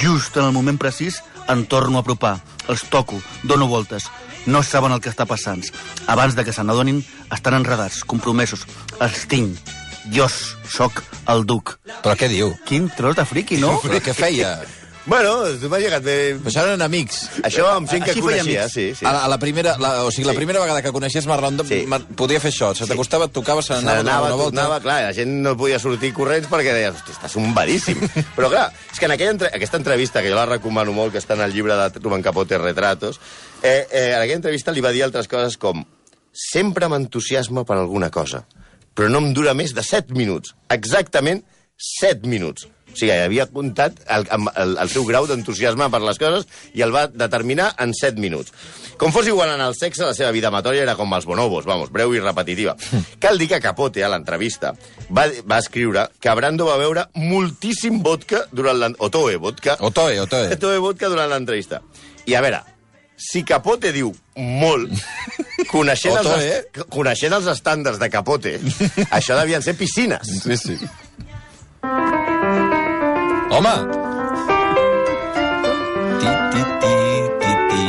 Just 0.01 0.37
en 0.37 0.49
el 0.49 0.53
moment 0.53 0.79
precís 0.81 1.23
em 1.49 1.65
torno 1.67 1.99
a 1.99 2.03
apropar. 2.03 2.39
Els 2.69 2.85
toco, 2.91 3.21
dono 3.43 3.69
voltes. 3.69 4.09
No 4.47 4.63
saben 4.63 4.93
el 4.95 5.01
que 5.05 5.11
està 5.11 5.27
passant. 5.29 5.65
Abans 6.07 6.37
de 6.37 6.45
que 6.45 6.55
se 6.55 6.65
n'adonin, 6.65 7.03
estan 7.35 7.59
enredats, 7.59 8.05
compromesos. 8.05 8.67
Els 9.01 9.27
tinc. 9.29 9.59
Jo 10.15 10.29
sóc 10.31 11.03
el 11.29 11.45
duc. 11.45 11.77
Però 12.05 12.15
què 12.17 12.31
diu? 12.33 12.55
Quin 12.69 12.89
tros 12.97 13.17
de 13.19 13.27
friqui, 13.29 13.59
no? 13.61 13.77
Però 13.83 14.01
què 14.01 14.15
feia? 14.17 14.57
Bueno, 15.09 15.33
m'ha 15.71 15.79
llegat 15.81 16.03
bé... 16.05 16.15
Però 16.39 16.51
això 16.53 16.63
eren 16.67 16.83
amics. 16.85 17.23
Això 17.49 17.65
amb 17.73 17.89
gent 17.91 18.05
que 18.05 18.13
Així 18.13 18.21
coneixia, 18.23 18.63
amics. 18.67 18.75
sí, 18.75 18.85
sí. 18.95 19.07
A 19.09 19.13
la, 19.17 19.23
a 19.25 19.29
la 19.33 19.39
primera, 19.43 19.73
la, 19.81 20.05
o 20.05 20.11
sigui, 20.13 20.27
la 20.29 20.35
Sí. 20.35 20.41
primera 20.43 20.61
vegada 20.61 20.83
que 20.85 20.93
coneixies 20.93 21.27
Marlon, 21.27 21.59
Sí. 21.67 21.81
Mar, 21.89 22.03
podia 22.15 22.39
fer 22.41 22.53
això. 22.53 22.75
Se 22.77 22.87
t'acostava, 22.87 23.27
et 23.27 23.33
tocava, 23.33 23.63
se 23.63 23.73
n'anava, 23.75 24.03
donava 24.05 24.27
una 24.27 24.35
volta. 24.37 24.55
tornava, 24.61 24.81
clar, 24.85 24.99
la 25.09 25.13
gent 25.17 25.33
no 25.43 25.57
podia 25.57 25.79
sortir 25.83 26.13
corrents 26.15 26.47
perquè 26.49 26.75
deia, 26.77 26.93
hosti, 26.93 27.13
estàs 27.17 27.33
zumbadíssim. 27.33 27.99
Però 28.37 28.51
clar, 28.53 28.69
és 28.93 28.99
que 29.01 29.07
en 29.11 29.17
aquella 29.17 29.31
entre... 29.35 29.51
aquesta 29.55 29.77
entrevista, 29.81 30.23
que 30.23 30.29
jo 30.31 30.37
la 30.37 30.47
recomano 30.47 30.93
molt, 30.93 31.13
que 31.17 31.19
està 31.25 31.35
en 31.35 31.43
el 31.49 31.53
llibre 31.57 31.75
de 31.75 31.91
Truman 31.99 32.23
Capote, 32.23 32.59
Retratos, 32.59 33.19
eh, 33.63 33.87
eh, 33.91 34.13
en 34.15 34.21
aquella 34.21 34.39
entrevista 34.43 34.73
li 34.73 34.81
va 34.85 34.93
dir 34.93 35.03
altres 35.09 35.27
coses 35.29 35.57
com 35.57 35.85
sempre 36.33 36.87
m'entusiasma 36.93 37.65
per 37.65 37.79
alguna 37.81 38.11
cosa, 38.15 38.45
però 38.95 39.09
no 39.11 39.19
em 39.25 39.33
dura 39.35 39.55
més 39.55 39.73
de 39.75 39.83
7 39.83 40.13
minuts. 40.15 40.53
Exactament 40.71 41.43
7 42.01 42.27
minuts. 42.29 42.69
O 42.89 42.97
sigui, 42.99 43.13
havia 43.15 43.45
comptat 43.47 44.01
el, 44.11 44.25
el, 44.57 44.77
el 44.83 44.89
seu 44.91 45.05
grau 45.07 45.27
d'entusiasme 45.29 45.87
per 45.93 46.01
les 46.03 46.19
coses 46.19 46.47
i 46.75 46.83
el 46.83 46.91
va 46.95 47.07
determinar 47.09 47.69
en 47.79 47.93
7 47.95 48.19
minuts. 48.19 48.51
Com 48.99 49.13
fos 49.15 49.29
igual 49.31 49.53
en 49.55 49.61
el 49.63 49.77
sexe, 49.79 50.03
la 50.03 50.15
seva 50.17 50.33
vida 50.35 50.49
amatòria 50.51 50.83
era 50.83 50.97
com 50.99 51.13
els 51.15 51.27
bonobos, 51.29 51.65
vamos, 51.69 51.93
breu 51.95 52.17
i 52.17 52.23
repetitiva. 52.25 52.75
Cal 53.23 53.39
dir 53.39 53.47
que 53.53 53.61
Capote, 53.63 54.03
a 54.03 54.09
l'entrevista, 54.11 54.73
va, 55.15 55.29
va 55.47 55.61
escriure 55.63 56.09
que 56.19 56.35
Brando 56.35 56.67
va 56.67 56.79
beure 56.81 57.05
moltíssim 57.15 58.01
vodka 58.03 58.43
durant 58.51 58.81
l'en- 58.81 58.97
Otoe, 58.99 59.37
vodka, 59.39 59.77
Otoe, 59.79 60.19
Otoe. 60.25 60.51
Otoe 60.57 60.79
vodka 60.89 61.13
durant 61.13 61.31
l'entrevista. 61.31 61.79
I 62.27 62.35
a 62.35 62.43
veure, 62.43 62.65
si 63.19 63.45
Capote 63.47 63.93
diu 63.95 64.11
molt, 64.39 64.91
coneixent, 65.73 66.17
els, 66.19 66.27
Otoe, 66.27 66.87
coneixent 66.91 67.39
els 67.39 67.47
estàndards 67.55 68.03
de 68.03 68.11
Capote, 68.11 68.57
això 69.11 69.39
devien 69.39 69.63
ser 69.63 69.77
piscines. 69.79 70.35
Sí, 70.43 70.57
sí. 70.59 70.77
Home! 73.51 73.75
Ti, 76.21 76.29
ti, 76.53 76.63
ti, 76.81 76.95
ti, 77.41 77.53
ti. 77.71 77.85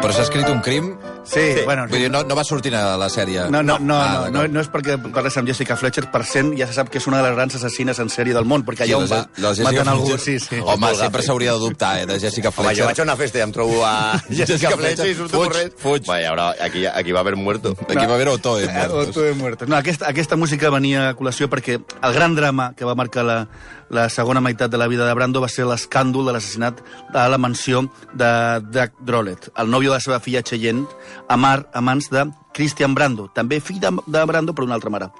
Però 0.00 0.12
s'ha 0.12 0.22
escrit 0.22 0.48
un 0.52 0.60
crim? 0.60 0.92
Sí, 1.36 1.46
Sí. 1.60 1.64
bueno... 1.64 1.84
Vull 1.90 2.00
dir, 2.00 2.10
no, 2.10 2.22
no 2.24 2.34
va 2.38 2.44
sortir 2.44 2.74
a 2.74 2.96
la 2.96 3.08
sèrie. 3.12 3.44
No, 3.52 3.62
no, 3.62 3.78
no, 3.78 3.96
Ah, 4.00 4.28
no, 4.30 4.42
no, 4.42 4.48
no 4.48 4.60
és 4.64 4.68
perquè 4.72 4.96
parles 5.12 5.36
amb 5.36 5.48
Jessica 5.48 5.76
Fletcher, 5.76 6.06
per 6.10 6.24
cent 6.24 6.54
ja 6.58 6.66
se 6.66 6.72
sap 6.76 6.88
que 6.90 6.98
és 6.98 7.06
una 7.06 7.18
de 7.22 7.28
les 7.28 7.36
grans 7.36 7.54
assassines 7.58 7.98
en 8.02 8.08
sèrie 8.10 8.34
del 8.34 8.44
món, 8.48 8.64
perquè 8.66 8.86
allà 8.88 8.96
on 8.98 9.06
va 9.10 9.20
la 9.36 9.50
Jessica 9.54 9.70
matant 9.70 9.92
algú... 9.94 10.08
Fletcher- 10.14 10.24
Sí, 10.26 10.38
sí. 10.40 10.58
Home, 10.64 10.94
sempre 10.96 11.22
s'hauria 11.22 11.52
d'adoptar, 11.52 11.92
eh, 12.00 12.06
de 12.06 12.18
Jessica 12.18 12.48
Home, 12.48 12.56
jo 12.56 12.62
Fletcher. 12.70 12.86
vaig 12.86 13.00
a 13.00 13.02
una 13.04 13.16
festa 13.16 13.38
i 13.38 13.42
em 13.42 13.52
trobo 13.52 13.84
a 13.84 13.94
Jessica 14.28 14.46
Jessica 14.52 14.76
Fletcher 14.76 15.06
i 15.06 15.14
Fletcher. 15.14 15.16
surto 15.16 15.36
Fuig, 15.38 15.50
corrent. 15.52 15.72
fuig. 15.78 16.06
Vaya, 16.06 16.32
ara, 16.32 16.48
aquí, 16.60 16.86
aquí 16.86 17.12
va 17.12 17.20
haver 17.20 17.36
muerto. 17.36 17.76
Aquí 17.88 18.06
va 18.06 18.14
haver 18.14 18.28
Otoe. 18.28 18.64
Eh, 18.64 18.68
muertos. 18.72 19.08
Otoe 19.08 19.32
muertos. 19.34 19.68
No, 19.68 19.76
aquesta, 19.76 20.08
aquesta 20.08 20.36
música 20.36 20.70
venia 20.70 21.10
a 21.10 21.14
col·lació 21.16 21.48
perquè 21.52 21.78
el 22.02 22.12
gran 22.14 22.34
drama 22.34 22.72
que 22.76 22.84
va 22.84 22.94
marcar 22.94 23.24
la, 23.24 23.38
la 23.90 24.08
segona 24.08 24.40
meitat 24.40 24.70
de 24.70 24.78
la 24.78 24.88
vida 24.88 25.06
de 25.06 25.14
Brando 25.14 25.40
va 25.42 25.50
ser 25.52 25.66
l'escàndol 25.66 26.26
de 26.26 26.34
l'assassinat 26.34 26.82
a 27.14 27.28
la 27.28 27.38
mansió 27.38 27.84
de 28.14 28.30
Doug 28.72 28.98
Drolet, 29.06 29.50
el 29.56 29.70
nòvio 29.70 29.92
de 29.92 29.98
la 29.98 30.04
seva 30.04 30.20
filla 30.20 30.42
Cheyenne, 30.42 30.86
a, 31.28 31.36
mar, 31.36 31.68
a 31.72 31.80
mans 31.80 32.10
de 32.10 32.26
Christian 32.56 32.94
Brando, 32.96 33.28
també 33.34 33.60
fill 33.60 33.80
de, 33.82 33.90
de 34.06 34.24
Brando 34.24 34.54
per 34.56 34.64
una 34.64 34.78
altra 34.78 34.90
mare, 34.90 35.10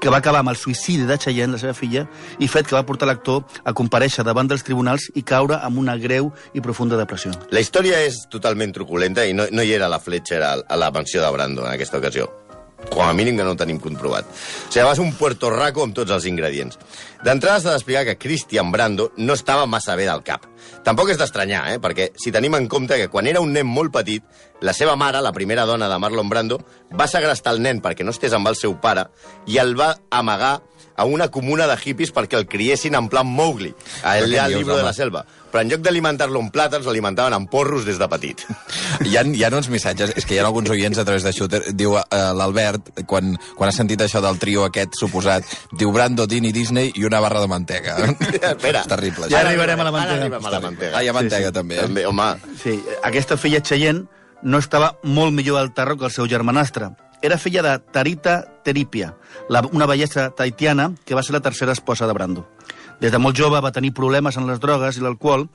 que 0.00 0.08
va 0.12 0.22
acabar 0.22 0.40
amb 0.40 0.54
el 0.54 0.56
suïcidi 0.56 1.04
de 1.06 1.18
Cheyenne, 1.20 1.58
la 1.58 1.60
seva 1.60 1.76
filla, 1.76 2.06
i 2.40 2.48
fet 2.48 2.70
que 2.70 2.76
va 2.76 2.86
portar 2.88 3.10
l'actor 3.10 3.44
a 3.64 3.74
compareixer 3.76 4.24
davant 4.24 4.48
dels 4.48 4.64
tribunals 4.64 5.10
i 5.14 5.22
caure 5.22 5.60
amb 5.60 5.82
una 5.82 5.98
greu 6.00 6.32
i 6.54 6.64
profunda 6.64 6.96
depressió. 6.96 7.34
La 7.52 7.60
història 7.60 8.00
és 8.06 8.24
totalment 8.32 8.72
truculenta 8.72 9.26
i 9.28 9.36
no, 9.36 9.50
no 9.52 9.62
hi 9.62 9.76
era 9.76 9.92
la 9.92 10.00
Fletcher 10.00 10.40
a, 10.42 10.56
a 10.66 10.80
la 10.80 10.90
mansió 10.90 11.22
de 11.22 11.30
Brando 11.36 11.66
en 11.66 11.74
aquesta 11.74 12.00
ocasió. 12.00 12.45
Com 12.90 13.02
a 13.02 13.12
mínim 13.12 13.36
que 13.36 13.44
no 13.44 13.54
ho 13.54 13.58
tenim 13.58 13.78
comprovat. 13.82 14.26
O 14.28 14.72
sigui, 14.72 14.84
va 14.84 14.94
ser 14.94 15.04
un 15.04 15.14
Puerto 15.16 15.50
Rico 15.52 15.84
amb 15.84 15.96
tots 15.96 16.12
els 16.12 16.26
ingredients. 16.28 16.78
D'entrada 17.24 17.60
s'ha 17.60 17.74
d'explicar 17.74 18.04
que 18.06 18.18
Christian 18.20 18.70
Brando 18.72 19.10
no 19.16 19.34
estava 19.34 19.66
massa 19.66 19.96
bé 19.96 20.06
del 20.08 20.22
cap. 20.26 20.46
Tampoc 20.86 21.10
és 21.10 21.18
d'estranyar, 21.18 21.64
eh? 21.72 21.80
perquè 21.82 22.10
si 22.20 22.32
tenim 22.34 22.54
en 22.54 22.68
compte 22.70 22.98
que 23.00 23.08
quan 23.10 23.26
era 23.26 23.42
un 23.42 23.52
nen 23.54 23.66
molt 23.66 23.92
petit, 23.94 24.22
la 24.60 24.72
seva 24.76 24.94
mare, 24.96 25.20
la 25.22 25.34
primera 25.34 25.66
dona 25.66 25.88
de 25.90 25.98
Marlon 25.98 26.28
Brando, 26.30 26.60
va 26.94 27.08
segrestar 27.10 27.56
el 27.56 27.62
nen 27.64 27.82
perquè 27.82 28.06
no 28.06 28.14
estés 28.14 28.36
amb 28.36 28.48
el 28.48 28.56
seu 28.58 28.76
pare 28.80 29.08
i 29.50 29.58
el 29.62 29.74
va 29.78 29.96
amagar 30.10 30.60
a 30.96 31.04
una 31.04 31.28
comuna 31.28 31.66
de 31.68 31.76
hippies 31.76 32.12
perquè 32.14 32.38
el 32.38 32.46
criessin 32.48 32.96
en 32.96 33.10
plan 33.12 33.26
Mowgli, 33.28 33.74
allà 34.02 34.24
què 34.24 34.38
al 34.40 34.54
dius, 34.54 34.62
llibre 34.62 34.78
de 34.78 34.86
la 34.86 34.94
selva. 34.96 35.26
Però 35.56 35.62
en 35.64 35.70
lloc 35.72 35.80
d'alimentar-lo 35.80 36.36
amb 36.42 36.50
plàtans, 36.52 36.84
l'alimentaven 36.84 37.32
amb 37.32 37.48
porros 37.48 37.86
des 37.86 37.96
de 37.96 38.04
petit. 38.12 38.42
Hi 39.08 39.14
ha, 39.16 39.22
hi 39.24 39.44
ha 39.46 39.48
uns 39.56 39.70
missatges, 39.72 40.10
és 40.20 40.26
que 40.28 40.34
hi 40.34 40.38
ha 40.38 40.42
alguns 40.44 40.68
oients 40.68 40.98
a 41.00 41.04
través 41.08 41.24
de 41.24 41.30
Shooter, 41.32 41.60
diu 41.72 41.94
uh, 41.96 42.02
l'Albert, 42.36 42.90
quan, 43.08 43.30
quan 43.56 43.70
ha 43.70 43.72
sentit 43.72 44.04
això 44.04 44.20
del 44.20 44.36
trio 44.36 44.66
aquest 44.66 44.98
suposat, 45.00 45.48
diu 45.72 45.94
Brando, 45.96 46.26
Dini, 46.28 46.50
Disney 46.52 46.92
i 47.00 47.06
una 47.08 47.22
barra 47.24 47.40
de 47.40 47.48
mantega. 47.48 47.96
Espera. 48.52 48.82
És 48.84 48.90
terrible. 48.92 49.30
Ja 49.32 49.40
arribarem 49.46 49.80
a 49.80 49.86
la 49.88 49.94
mantega. 49.96 50.12
Ara 50.12 50.26
arribem 50.26 50.44
a 50.44 50.52
la 50.58 50.60
mantega. 50.66 50.92
Ah, 50.92 51.02
hi 51.02 51.08
ha 51.08 51.16
mantega 51.16 51.48
Sí, 51.48 51.54
sí. 51.54 51.56
també. 51.56 51.78
Eh? 51.80 51.86
També, 51.88 52.04
home, 52.12 52.28
Sí, 52.60 52.76
aquesta 53.08 53.40
filla 53.40 53.62
Cheyenne 53.64 54.04
no 54.44 54.60
estava 54.60 54.92
molt 55.08 55.32
millor 55.32 55.62
al 55.62 55.72
terro 55.72 55.96
que 55.96 56.04
el 56.10 56.12
seu 56.12 56.28
germanastre. 56.28 56.90
Era 57.24 57.38
filla 57.40 57.62
de 57.64 57.78
Tarita 57.96 58.42
Teripia, 58.62 59.14
la, 59.48 59.64
una 59.72 59.88
bellesa 59.88 60.28
taitiana 60.36 60.90
que 61.06 61.16
va 61.16 61.24
ser 61.24 61.32
la 61.32 61.40
tercera 61.40 61.72
esposa 61.72 62.04
de 62.06 62.12
Brando. 62.12 62.44
Des 63.00 63.12
de 63.12 63.18
molt 63.20 63.36
jove 63.36 63.60
va 63.60 63.72
tenir 63.72 63.92
problemes 63.96 64.38
en 64.40 64.46
les 64.48 64.60
drogues 64.60 64.96
i 64.96 65.04
l'alcohol 65.04 65.46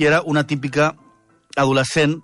i 0.00 0.06
era 0.08 0.22
una 0.24 0.46
típica 0.48 0.94
adolescent 1.56 2.16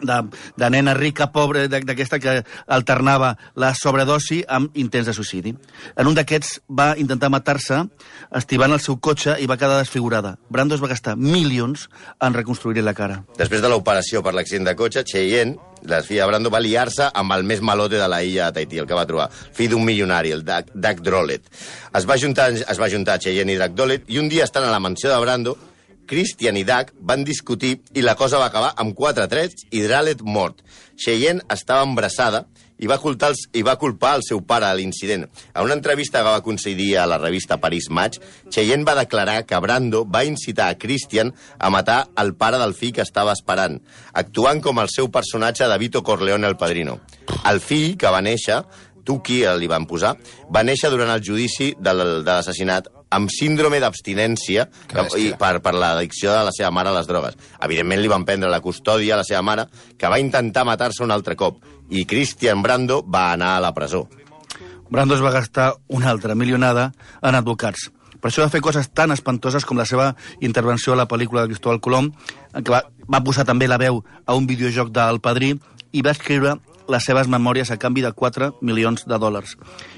de, 0.00 0.18
de 0.56 0.70
nena 0.70 0.94
rica, 0.94 1.30
pobra, 1.32 1.66
d'aquesta 1.68 2.18
que 2.20 2.36
alternava 2.66 3.34
la 3.54 3.72
sobredosi 3.74 4.42
amb 4.48 4.76
intents 4.76 5.08
de 5.08 5.14
suïcidi. 5.16 5.54
En 5.96 6.10
un 6.10 6.16
d'aquests 6.16 6.60
va 6.68 6.92
intentar 7.00 7.30
matar-se 7.32 7.82
estivant 8.36 8.74
el 8.74 8.82
seu 8.82 8.98
cotxe 8.98 9.36
i 9.40 9.48
va 9.48 9.58
quedar 9.60 9.78
desfigurada. 9.80 10.36
Brando 10.50 10.76
es 10.76 10.82
va 10.82 10.90
gastar 10.92 11.16
milions 11.16 11.88
en 12.20 12.34
reconstruir 12.34 12.84
la 12.84 12.94
cara. 12.94 13.22
Després 13.38 13.62
de 13.64 13.70
l'operació 13.72 14.22
per 14.22 14.34
l'accident 14.36 14.66
de 14.68 14.76
cotxe, 14.76 15.04
Cheyenne, 15.06 15.56
la 15.86 16.02
filla 16.02 16.24
de 16.24 16.32
Brando, 16.32 16.50
va 16.50 16.60
liar-se 16.60 17.08
amb 17.14 17.32
el 17.36 17.46
més 17.46 17.62
malote 17.62 18.00
de 18.00 18.08
la 18.10 18.22
illa 18.24 18.50
de 18.50 18.60
Tahití, 18.60 18.80
el 18.82 18.88
que 18.88 18.98
va 18.98 19.06
trobar, 19.06 19.30
fill 19.30 19.70
d'un 19.72 19.84
milionari, 19.84 20.32
el 20.34 20.44
Doug, 20.44 20.72
Doug 20.74 21.02
Drolet. 21.04 21.48
Es 21.96 22.08
va, 22.08 22.18
juntar, 22.20 22.50
es 22.52 22.80
va 22.80 22.90
juntar 22.92 23.20
Cheyenne 23.22 23.54
i 23.54 23.60
Doug 23.60 23.78
Drolet 23.78 24.12
i 24.12 24.20
un 24.20 24.28
dia 24.32 24.44
estant 24.44 24.66
a 24.66 24.72
la 24.72 24.82
mansió 24.82 25.12
de 25.12 25.20
Brando, 25.22 25.56
Christian 26.06 26.56
i 26.56 26.64
Doug 26.64 26.92
van 27.00 27.24
discutir 27.26 27.76
i 27.94 28.04
la 28.04 28.16
cosa 28.16 28.38
va 28.40 28.50
acabar 28.50 28.74
amb 28.80 28.94
quatre 28.96 29.26
trets 29.28 29.66
i 29.70 29.82
Drolet 29.84 30.22
mort. 30.22 30.62
Cheyenne 30.96 31.44
estava 31.52 31.84
embarassada 31.84 32.46
i 32.78 32.88
va, 32.90 32.98
culpar 33.00 33.30
els, 33.32 33.46
i 33.56 33.62
va 33.64 33.76
culpar 33.80 34.14
el 34.18 34.24
seu 34.26 34.42
pare 34.44 34.68
a 34.68 34.74
l'incident. 34.76 35.26
A 35.54 35.64
una 35.64 35.76
entrevista 35.76 36.20
que 36.20 36.32
va 36.32 36.44
concedir 36.44 36.90
a 37.00 37.06
la 37.08 37.18
revista 37.18 37.60
Paris 37.60 37.88
Match, 37.90 38.20
Cheyenne 38.50 38.84
va 38.84 38.96
declarar 38.98 39.44
que 39.46 39.60
Brando 39.60 40.04
va 40.04 40.24
incitar 40.28 40.68
a 40.68 40.78
Christian 40.78 41.32
a 41.58 41.70
matar 41.70 42.06
el 42.20 42.34
pare 42.34 42.60
del 42.60 42.74
fill 42.74 42.92
que 42.96 43.04
estava 43.04 43.32
esperant, 43.36 43.80
actuant 44.12 44.60
com 44.64 44.82
el 44.82 44.92
seu 44.92 45.10
personatge 45.12 45.68
de 45.68 45.78
Vito 45.80 46.02
Corleone 46.02 46.48
el 46.48 46.58
Padrino. 46.60 47.00
El 47.48 47.60
fill, 47.60 47.96
que 47.96 48.12
va 48.12 48.24
néixer, 48.24 48.60
Tuki 49.06 49.44
li 49.60 49.68
van 49.70 49.86
posar, 49.86 50.16
va 50.50 50.64
néixer 50.66 50.90
durant 50.90 51.12
el 51.14 51.22
judici 51.22 51.72
de 51.78 51.92
l'assassinat 51.96 52.90
amb 53.16 53.32
síndrome 53.32 53.80
d'abstinència 53.82 54.66
Que 54.90 55.06
per, 55.40 55.56
per 55.64 55.74
l'addicció 55.74 56.32
de 56.34 56.44
la 56.48 56.52
seva 56.54 56.70
mare 56.74 56.92
a 56.92 56.96
les 56.98 57.08
drogues. 57.08 57.36
Evidentment 57.64 58.02
li 58.02 58.12
van 58.12 58.26
prendre 58.28 58.52
la 58.52 58.62
custòdia 58.64 59.16
a 59.16 59.22
la 59.22 59.26
seva 59.26 59.42
mare, 59.42 59.66
que 59.96 60.10
va 60.12 60.20
intentar 60.22 60.66
matar-se 60.68 61.04
un 61.04 61.14
altre 61.14 61.36
cop, 61.36 61.58
i 61.90 62.04
Christian 62.04 62.62
Brando 62.62 63.02
va 63.02 63.30
anar 63.32 63.56
a 63.56 63.64
la 63.64 63.74
presó. 63.74 64.06
Brando 64.90 65.16
es 65.16 65.22
va 65.22 65.34
gastar 65.34 65.74
una 65.88 66.10
altra 66.10 66.34
milionada 66.34 66.92
en 67.22 67.34
advocats. 67.34 67.90
Per 68.20 68.30
això 68.30 68.44
va 68.44 68.52
fer 68.52 68.62
coses 68.64 68.88
tan 68.94 69.12
espantoses 69.12 69.66
com 69.66 69.78
la 69.78 69.86
seva 69.86 70.12
intervenció 70.40 70.94
a 70.94 71.00
la 71.00 71.08
pel·lícula 71.10 71.44
de 71.44 71.52
Cristóbal 71.52 71.82
Colom, 71.84 72.12
què 72.54 72.72
va, 72.72 72.82
va 73.06 73.22
posar 73.22 73.44
també 73.46 73.68
la 73.68 73.78
veu 73.78 74.00
a 74.24 74.34
un 74.34 74.46
videojoc 74.46 74.90
del 74.94 75.20
Padrí 75.20 75.52
i 75.92 76.02
va 76.02 76.14
escriure 76.16 76.56
les 76.88 77.04
seves 77.04 77.28
memòries 77.28 77.70
a 77.70 77.76
canvi 77.76 78.02
de 78.04 78.12
4 78.12 78.52
milions 78.60 79.06
de 79.06 79.18
dòlars. 79.18 79.56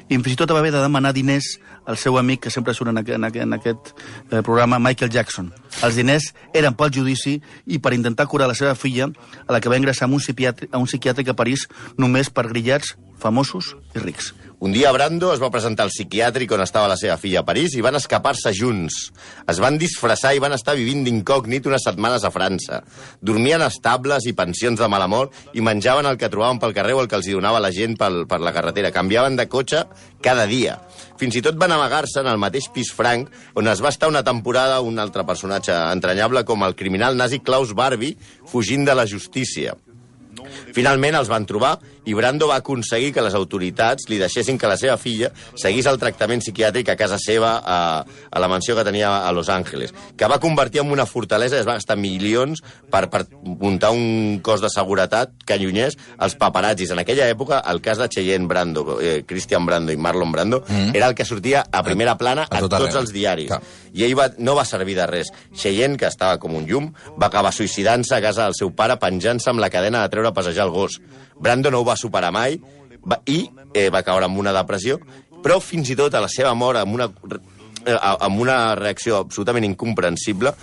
I 0.09 0.17
fins 0.17 0.33
i 0.33 0.39
tot 0.41 0.53
va 0.53 0.61
haver 0.63 0.73
de 0.73 0.83
demanar 0.83 1.13
diners 1.13 1.59
al 1.87 1.97
seu 1.97 2.19
amic, 2.19 2.43
que 2.45 2.51
sempre 2.51 2.75
surt 2.75 2.91
en 2.91 2.99
aquest, 2.99 3.19
en 3.19 3.53
aquest, 3.53 3.93
eh, 4.31 4.43
programa, 4.43 4.79
Michael 4.79 5.11
Jackson. 5.11 5.53
Els 5.83 5.97
diners 5.97 6.35
eren 6.55 6.75
pel 6.75 6.93
judici 6.93 7.41
i 7.67 7.79
per 7.79 7.95
intentar 7.95 8.27
curar 8.27 8.49
la 8.49 8.55
seva 8.55 8.75
filla, 8.75 9.09
a 9.47 9.53
la 9.53 9.61
que 9.61 9.69
va 9.69 9.77
ingressar 9.77 10.09
a 10.09 10.13
un 10.13 10.87
psiquiàtric 10.87 11.29
a 11.29 11.35
París 11.35 11.69
només 11.97 12.31
per 12.31 12.49
grillats 12.49 12.97
famosos 13.19 13.77
i 13.95 13.99
rics. 13.99 14.35
Un 14.61 14.73
dia 14.75 14.91
Brando 14.91 15.29
es 15.31 15.39
va 15.39 15.53
presentar 15.55 15.85
al 15.87 15.93
psiquiàtric 15.93 16.51
on 16.57 16.65
estava 16.65 16.89
la 16.91 16.97
seva 16.99 17.15
filla 17.23 17.45
a 17.45 17.47
París 17.47 17.77
i 17.79 17.83
van 17.85 17.95
escapar-se 17.95 18.51
junts. 18.59 18.97
Es 19.47 19.61
van 19.63 19.77
disfressar 19.79 20.33
i 20.35 20.43
van 20.43 20.57
estar 20.57 20.75
vivint 20.75 21.05
d'incògnit 21.07 21.69
unes 21.71 21.87
setmanes 21.87 22.27
a 22.27 22.33
França. 22.35 22.81
Dormien 23.23 23.63
a 23.63 23.69
estables 23.71 24.27
i 24.27 24.35
pensions 24.35 24.83
de 24.83 24.91
mala 24.91 25.07
mort 25.07 25.55
i 25.55 25.63
menjaven 25.63 26.11
el 26.11 26.19
que 26.19 26.33
trobaven 26.33 26.59
pel 26.59 26.75
carrer 26.75 26.99
o 26.99 27.05
el 27.05 27.07
que 27.07 27.15
els 27.21 27.31
donava 27.31 27.63
la 27.63 27.71
gent 27.71 27.95
pel, 28.01 28.25
per 28.27 28.43
la 28.43 28.53
carretera. 28.57 28.91
Canviaven 28.91 29.39
de 29.39 29.47
cotxe 29.47 29.85
cada 30.27 30.51
dia. 30.51 30.81
Fins 31.23 31.39
i 31.39 31.45
tot 31.47 31.55
van 31.55 31.77
amagar-se 31.79 32.19
en 32.19 32.27
el 32.27 32.43
mateix 32.43 32.67
pis 32.75 32.91
franc 32.91 33.31
on 33.55 33.71
es 33.71 33.79
va 33.79 33.95
estar 33.95 34.11
una 34.11 34.27
temporada 34.27 34.81
un 34.83 34.99
altre 34.99 35.23
personatge 35.23 35.77
entranyable 35.95 36.43
com 36.43 36.67
el 36.67 36.75
criminal 36.75 37.15
nazi 37.15 37.39
Klaus 37.39 37.79
Barbie 37.79 38.17
fugint 38.51 38.91
de 38.91 38.99
la 38.99 39.07
justícia. 39.07 39.79
Finalment 40.77 41.19
els 41.19 41.31
van 41.31 41.47
trobar 41.49 41.77
i 42.09 42.15
Brando 42.17 42.49
va 42.49 42.59
aconseguir 42.63 43.13
que 43.13 43.25
les 43.25 43.35
autoritats 43.37 44.09
li 44.09 44.19
deixessin 44.21 44.59
que 44.59 44.69
la 44.71 44.79
seva 44.81 44.97
filla 45.01 45.29
seguís 45.61 45.87
el 45.91 45.99
tractament 46.01 46.41
psiquiàtric 46.41 46.89
a 46.89 46.97
casa 46.97 47.19
seva, 47.21 47.59
a, 47.61 47.79
a 48.05 48.41
la 48.41 48.49
mansió 48.49 48.77
que 48.77 48.85
tenia 48.87 49.11
a 49.27 49.33
Los 49.37 49.51
Angeles, 49.53 49.93
que 50.17 50.29
va 50.31 50.41
convertir 50.41 50.81
en 50.81 50.93
una 50.93 51.07
fortalesa 51.07 51.59
i 51.59 51.61
es 51.61 51.69
va 51.69 51.77
gastar 51.77 51.99
milions 52.01 52.63
per, 52.91 53.07
per 53.13 53.27
muntar 53.45 53.93
un 53.93 54.41
cos 54.45 54.65
de 54.65 54.73
seguretat 54.73 55.35
que 55.45 55.59
allunyés 55.59 55.99
els 56.25 56.39
paparazzis. 56.41 56.95
En 56.95 57.03
aquella 57.03 57.29
època, 57.29 57.61
el 57.69 57.83
cas 57.85 58.01
de 58.01 58.09
Cheyenne 58.09 58.49
Brando, 58.49 58.99
eh, 59.03 59.25
Christian 59.29 59.67
Brando 59.69 59.93
i 59.93 60.01
Marlon 60.01 60.33
Brando, 60.33 60.63
mm. 60.67 60.97
era 60.97 61.11
el 61.13 61.17
que 61.19 61.29
sortia 61.29 61.67
a 61.71 61.85
primera 61.85 62.17
plana 62.17 62.47
a 62.49 62.59
a, 62.59 62.65
tot 62.65 62.79
tots 62.79 62.97
els 62.99 63.13
diaris. 63.15 63.51
Clar. 63.53 63.61
I 63.93 64.05
ell 64.07 64.15
va, 64.19 64.29
no 64.39 64.55
va 64.59 64.65
servir 64.69 64.97
de 64.99 65.07
res. 65.09 65.31
Cheyenne, 65.57 65.97
que 66.01 66.09
estava 66.09 66.39
com 66.41 66.57
un 66.59 66.67
llum, 66.69 66.91
va 67.21 67.29
acabar 67.29 67.53
suïcidant-se 67.55 68.17
a 68.17 68.23
casa 68.25 68.47
del 68.47 68.57
seu 68.59 68.73
pare 68.77 68.99
penjant-se 69.01 69.51
amb 69.53 69.63
la 69.63 69.71
cadena 69.73 70.03
de 70.05 70.13
treure 70.13 70.33
passejar 70.39 70.67
el 70.69 70.75
gos. 70.75 71.01
Brando 71.39 71.71
no 71.71 71.83
ho 71.83 71.87
va 71.87 71.97
superar 71.99 72.33
mai 72.35 72.57
va, 73.05 73.21
i 73.27 73.43
eh, 73.75 73.89
va 73.95 74.03
caure 74.07 74.27
amb 74.27 74.39
una 74.41 74.53
depressió, 74.57 74.99
però 75.43 75.61
fins 75.63 75.91
i 75.91 75.97
tot 75.99 76.15
a 76.19 76.23
la 76.25 76.29
seva 76.33 76.55
mort, 76.59 76.81
amb 76.81 76.95
una, 76.97 77.07
eh, 77.85 77.97
amb 78.01 78.41
una 78.43 78.75
reacció 78.79 79.21
absolutament 79.23 79.65
incomprensible, 79.69 80.55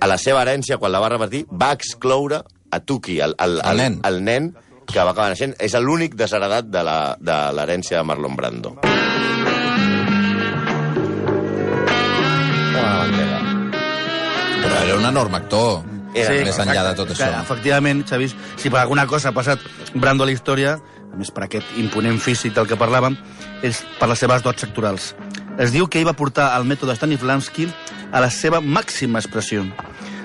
a 0.00 0.06
la 0.08 0.16
seva 0.20 0.42
herència, 0.44 0.78
quan 0.80 0.92
la 0.92 1.00
va 1.02 1.08
repartir, 1.12 1.44
va 1.52 1.72
excloure 1.76 2.42
a 2.70 2.80
Tuki, 2.80 3.18
el, 3.20 3.34
el, 3.38 3.60
El 3.64 3.76
nen. 3.76 4.00
el 4.04 4.20
nen 4.24 4.50
que 4.86 4.98
va 5.02 5.10
acabar 5.12 5.28
naixent. 5.32 5.54
És 5.60 5.74
l'únic 5.78 6.14
desheredat 6.18 6.66
de 6.72 6.82
la- 6.86 7.16
de 7.20 7.36
l'herència 7.56 7.96
de, 7.98 8.02
de 8.02 8.06
Marlon 8.08 8.36
Brando. 8.36 8.76
Però 14.62 14.76
era 14.84 14.96
un 14.96 15.04
enorme 15.06 15.36
actor. 15.38 15.82
Era 16.14 16.30
més 16.44 16.58
enllà 16.58 16.82
de 16.88 16.94
tot 16.98 17.08
que, 17.08 17.14
això. 17.14 17.42
Efectivament, 17.42 18.04
Xavi, 18.08 18.30
si 18.56 18.70
per 18.70 18.80
alguna 18.80 19.06
cosa 19.06 19.28
ha 19.30 19.32
passat 19.32 19.60
Brando 19.94 20.24
a 20.24 20.26
la 20.26 20.32
història, 20.32 20.78
a 21.12 21.16
més 21.16 21.30
per 21.30 21.44
aquest 21.44 21.66
imponent 21.78 22.18
físic 22.22 22.54
del 22.54 22.66
que 22.66 22.76
parlàvem, 22.78 23.16
és 23.62 23.84
per 23.98 24.08
les 24.08 24.18
seves 24.18 24.42
dots 24.42 24.60
sectorals. 24.60 25.14
Es 25.58 25.72
diu 25.72 25.86
que 25.88 25.98
ell 26.00 26.06
va 26.06 26.14
portar 26.18 26.56
el 26.58 26.64
mètode 26.64 26.94
Stanislavski 26.96 27.68
a 28.12 28.20
la 28.20 28.30
seva 28.30 28.60
màxima 28.60 29.18
expressió. 29.20 29.64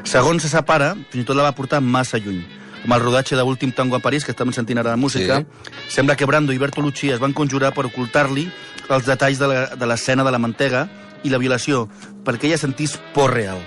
Segons 0.06 0.44
se 0.46 0.50
separa, 0.50 0.94
fins 1.10 1.24
i 1.24 1.26
tot 1.26 1.36
la 1.38 1.44
va 1.44 1.56
portar 1.58 1.82
massa 1.82 2.18
lluny. 2.22 2.44
Com 2.86 2.94
el 2.94 3.02
rodatge 3.02 3.36
de 3.36 3.42
Últim 3.44 3.72
Tango 3.74 3.96
a 3.98 4.00
París, 4.00 4.24
que 4.26 4.32
estem 4.32 4.52
sentint 4.54 4.78
ara 4.78 4.92
la 4.92 4.98
música, 4.98 5.40
Sí. 5.42 5.72
sembla 5.90 6.16
que 6.16 6.26
Brando 6.26 6.54
i 6.54 6.58
Bertolucci 6.60 7.10
es 7.12 7.20
van 7.20 7.34
conjurar 7.34 7.74
per 7.74 7.86
ocultar-li 7.88 8.52
els 8.90 9.06
detalls 9.06 9.40
de 9.40 9.48
la- 9.48 9.66
de 9.76 9.86
l'escena 9.88 10.24
de, 10.24 10.28
de 10.28 10.32
la 10.32 10.38
mantega 10.40 10.88
i 11.24 11.30
la 11.30 11.40
violació, 11.40 11.90
perquè 12.24 12.44
ella 12.46 12.58
sentís 12.60 13.00
por 13.14 13.34
real. 13.34 13.58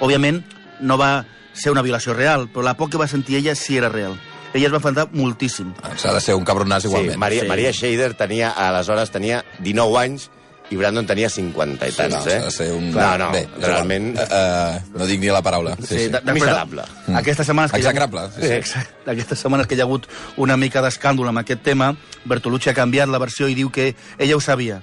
Òbviament, 0.00 0.44
no 0.80 0.98
va 0.98 1.24
ser 1.52 1.72
una 1.72 1.82
violació 1.82 2.14
real, 2.14 2.48
però 2.48 2.62
la 2.62 2.74
por 2.76 2.88
que 2.90 2.98
va 2.98 3.08
sentir 3.08 3.36
ella 3.36 3.54
sí 3.54 3.76
era 3.76 3.88
real. 3.88 4.18
Ella 4.54 4.66
es 4.68 4.72
va 4.72 4.78
enfadar 4.78 5.08
moltíssim. 5.12 5.74
S'ha 5.96 6.12
de 6.14 6.20
ser 6.24 6.34
un 6.34 6.44
cabronàs 6.44 6.84
igualment. 6.88 7.12
Sí, 7.14 7.18
Maria, 7.18 7.42
Sí. 7.42 7.48
Maria 7.48 7.72
Scheider 7.72 8.14
tenia, 8.14 8.50
aleshores 8.50 9.10
tenia 9.10 9.44
19 9.60 9.98
anys 9.98 10.30
i 10.70 10.76
Brandon 10.76 11.06
tenia 11.06 11.28
50 11.28 11.86
i 11.88 11.90
Sí, 11.90 11.96
tants, 11.96 12.14
no, 12.14 12.20
eh? 12.20 12.38
s'ha 12.38 12.44
de 12.44 12.50
ser 12.52 12.72
un... 12.72 12.90
No, 12.92 13.18
no, 13.18 13.30
Bé, 13.32 13.46
realment... 13.60 14.16
Uh, 14.16 14.22
uh, 14.22 14.98
no 14.98 15.06
dic 15.08 15.20
ni 15.20 15.28
la 15.32 15.40
paraula. 15.42 15.76
Sí, 15.80 15.86
sí. 15.86 16.08
de- 16.08 16.20
de- 16.20 16.32
Miserable. 16.32 16.82
Mm. 17.06 17.16
Aquestes 17.16 17.46
setmanes... 17.46 17.72
que 17.72 17.80
hi 17.80 17.86
ha- 17.86 18.30
sí, 18.36 18.42
sí. 18.42 18.52
Exacte. 18.52 19.10
Aquestes 19.10 19.38
setmanes 19.38 19.66
que 19.66 19.74
hi 19.76 19.80
ha 19.80 19.84
hagut 19.84 20.06
una 20.36 20.56
mica 20.56 20.80
d'escàndol 20.84 21.28
amb 21.28 21.38
aquest 21.40 21.62
tema, 21.62 21.94
Bertolucci 22.24 22.70
ha 22.70 22.74
canviat 22.74 23.08
la 23.08 23.18
versió 23.18 23.48
i 23.48 23.54
diu 23.54 23.70
que 23.70 23.94
ella 24.18 24.36
ho 24.36 24.40
sabia, 24.40 24.82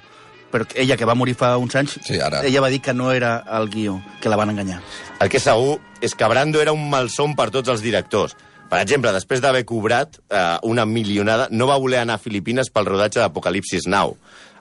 però 0.51 0.65
ella, 0.75 0.95
que 0.97 1.05
va 1.05 1.15
morir 1.15 1.35
fa 1.35 1.57
uns 1.57 1.75
anys, 1.75 1.97
Sí, 2.05 2.19
ara. 2.19 2.43
ella 2.45 2.61
va 2.61 2.69
dir 2.69 2.81
que 2.81 2.93
no 2.93 3.11
era 3.11 3.43
el 3.57 3.69
guió, 3.69 4.01
que 4.21 4.29
la 4.29 4.35
van 4.37 4.49
enganyar. 4.53 4.81
El 5.19 5.29
que 5.29 5.37
és 5.37 5.43
segur 5.43 5.79
és 6.01 6.15
que 6.15 6.27
Brando 6.27 6.61
era 6.61 6.71
un 6.71 6.89
malson 6.89 7.35
per 7.35 7.49
tots 7.51 7.69
els 7.69 7.81
directors. 7.81 8.35
Per 8.69 8.79
exemple, 8.81 9.11
després 9.13 9.41
d'haver 9.41 9.63
cobrat 9.65 10.17
eh, 10.29 10.57
una 10.63 10.85
milionada, 10.85 11.47
no 11.51 11.67
va 11.67 11.77
voler 11.77 11.99
anar 12.01 12.15
a 12.15 12.21
Filipines 12.21 12.71
pel 12.73 12.85
rodatge 12.87 13.19
d'Apocalipsis 13.21 13.85
Now. 13.87 14.15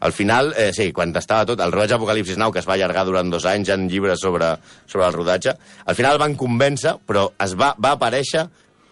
Al 0.05 0.13
final, 0.13 0.53
eh, 0.61 0.73
sí, 0.77 0.91
quan 0.93 1.15
estava 1.17 1.47
tot, 1.49 1.61
el 1.65 1.73
rodatge 1.73 1.95
d'Apocalipsis 1.95 2.37
Now, 2.37 2.53
que 2.53 2.59
es 2.61 2.69
va 2.69 2.75
allargar 2.75 3.07
durant 3.09 3.31
dos 3.33 3.47
anys 3.49 3.71
en 3.73 3.89
llibres 3.89 4.21
sobre, 4.21 4.59
sobre 4.87 5.07
el 5.07 5.15
rodatge, 5.15 5.55
al 5.87 5.95
final 5.97 6.13
el 6.13 6.21
van 6.21 6.37
convèncer, 6.37 6.99
però 7.07 7.31
es 7.41 7.55
va, 7.57 7.75
va 7.81 7.95
aparèixer 7.97 8.45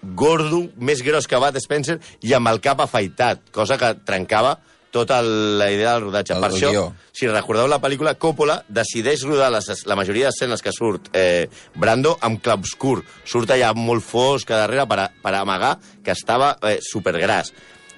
gordo, 0.02 0.64
més 0.78 1.02
gros 1.04 1.28
que 1.28 1.38
Bud 1.38 1.60
Spencer, 1.60 1.98
i 2.26 2.32
amb 2.34 2.48
el 2.50 2.60
cap 2.64 2.80
afaitat, 2.82 3.44
cosa 3.54 3.76
que 3.78 3.92
trencava 4.08 4.56
tota 4.92 5.22
la 5.24 5.70
idea 5.72 5.94
del 5.96 6.04
rodatge. 6.04 6.34
El- 6.36 6.44
per 6.44 6.50
el 6.52 6.56
això, 6.58 6.70
guió. 6.70 6.84
si 7.12 7.26
recordeu 7.26 7.66
la 7.66 7.80
pel·lícula, 7.80 8.14
Coppola 8.20 8.58
decideix 8.68 9.24
rodar 9.24 9.50
les, 9.50 9.66
la 9.88 9.96
majoria 9.96 10.28
d'escenes 10.28 10.62
que 10.62 10.70
surt 10.76 11.08
eh, 11.16 11.48
Brando 11.74 12.18
amb 12.20 12.42
clarobscur. 12.44 13.00
Surt 13.24 13.50
allà 13.50 13.72
molt 13.74 14.04
fosc 14.04 14.50
a 14.52 14.60
darrere 14.66 14.86
per, 14.86 14.98
a, 15.00 15.08
per 15.22 15.34
amagar 15.40 15.78
que 16.04 16.12
estava 16.12 16.58
eh, 16.68 16.78
supergràs. 16.84 17.54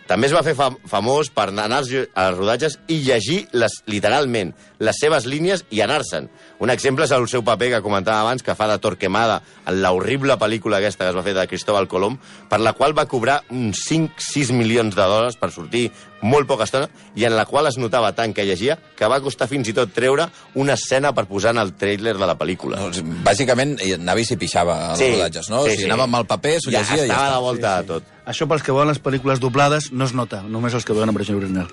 També 0.08 0.28
es 0.28 0.34
va 0.36 0.42
fer 0.44 0.52
fam 0.56 0.76
famós 0.90 1.30
per 1.32 1.48
anar 1.48 1.70
als, 1.72 1.88
als 2.12 2.36
rodatges 2.36 2.76
i 2.92 2.98
llegir 3.06 3.38
les, 3.56 3.78
literalment 3.88 4.52
les 4.84 4.98
seves 5.00 5.24
línies 5.24 5.64
i 5.72 5.80
anar-se'n. 5.80 6.28
Un 6.60 6.72
exemple 6.72 7.06
és 7.06 7.12
el 7.16 7.24
seu 7.30 7.44
paper 7.44 7.70
que 7.72 7.82
comentava 7.84 8.20
abans, 8.20 8.44
que 8.44 8.56
fa 8.56 8.68
de 8.68 8.76
Torquemada 8.82 9.40
en 9.64 9.80
l'horrible 9.80 10.36
pel·lícula 10.40 10.78
aquesta 10.78 11.06
que 11.06 11.14
es 11.14 11.16
va 11.16 11.24
fer 11.24 11.34
de 11.36 11.46
Cristóbal 11.48 11.88
Colom, 11.88 12.18
per 12.50 12.60
la 12.60 12.74
qual 12.76 12.96
va 12.96 13.06
cobrar 13.08 13.40
uns 13.50 13.86
5-6 13.88 14.52
milions 14.52 14.94
de 14.94 15.08
dòlars 15.08 15.40
per 15.40 15.50
sortir 15.54 15.88
molt 16.24 16.48
poca 16.48 16.64
estona 16.68 16.88
i 17.16 17.26
en 17.28 17.36
la 17.36 17.44
qual 17.48 17.68
es 17.68 17.76
notava 17.80 18.12
tant 18.16 18.32
que 18.36 18.44
llegia 18.44 18.76
que 18.96 19.08
va 19.08 19.20
costar 19.24 19.48
fins 19.48 19.68
i 19.68 19.76
tot 19.76 19.92
treure 19.96 20.28
una 20.60 20.76
escena 20.76 21.12
per 21.16 21.26
posar 21.30 21.52
en 21.56 21.62
el 21.64 21.74
tràiler 21.80 22.16
de 22.16 22.28
la 22.28 22.36
pel·lícula. 22.40 22.80
No, 22.80 22.92
sigui, 22.92 23.20
Bàsicament, 23.24 23.78
anava 23.96 24.20
i 24.20 24.28
s'hi 24.28 24.40
pixava 24.40 24.80
a 24.90 24.96
les 24.96 25.16
rodatges, 25.16 25.52
no? 25.52 25.64
o 25.64 25.70
sigui, 25.70 25.88
anava 25.88 26.08
amb 26.08 26.20
el 26.22 26.28
paper, 26.28 26.58
s'ho 26.60 26.72
ja 26.74 26.84
llegia 26.84 27.04
i 27.04 27.08
ja 27.08 27.14
estava 27.14 27.32
la 27.36 27.46
volta 27.48 27.78
de 27.80 27.94
tot. 27.94 28.13
Això 28.24 28.48
pels 28.48 28.64
que 28.64 28.72
veuen 28.72 28.88
les 28.88 29.00
pel·lícules 29.02 29.40
doblades 29.42 29.90
no 29.92 30.06
es 30.08 30.14
nota, 30.16 30.42
només 30.42 30.74
els 30.74 30.84
que 30.84 30.96
veuen 30.96 31.12
en 31.12 31.16
versió 31.16 31.36
original. 31.36 31.68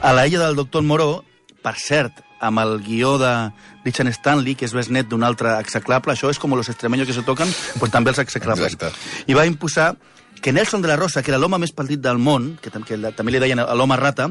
A 0.00 0.14
la 0.16 0.26
illa 0.26 0.40
del 0.46 0.56
doctor 0.56 0.82
Moró, 0.82 1.24
per 1.60 1.76
cert, 1.76 2.22
amb 2.40 2.62
el 2.62 2.78
guió 2.80 3.18
de 3.20 3.32
Richard 3.84 4.08
Stanley, 4.16 4.56
que 4.56 4.64
és 4.64 4.74
besnet 4.74 5.10
d'un 5.10 5.24
altre 5.26 5.58
execrable, 5.60 6.14
això 6.14 6.30
és 6.32 6.40
com 6.40 6.56
los 6.56 6.72
extremeños 6.72 7.06
que 7.06 7.16
se 7.16 7.24
toquen, 7.26 7.52
pues 7.78 7.92
també 7.92 8.14
els 8.14 8.22
execrables. 8.22 8.72
Exacte. 8.72 8.96
I 9.28 9.36
va 9.36 9.44
imposar 9.46 9.92
que 10.40 10.52
Nelson 10.52 10.80
de 10.80 10.88
la 10.88 10.96
Rosa, 10.96 11.22
que 11.22 11.30
era 11.30 11.38
l'home 11.38 11.60
més 11.60 11.74
petit 11.76 12.00
del 12.00 12.18
món, 12.18 12.54
que, 12.62 12.72
que 12.72 12.98
també 13.12 13.34
li 13.34 13.42
deien 13.42 13.60
l'home 13.60 14.00
rata, 14.00 14.30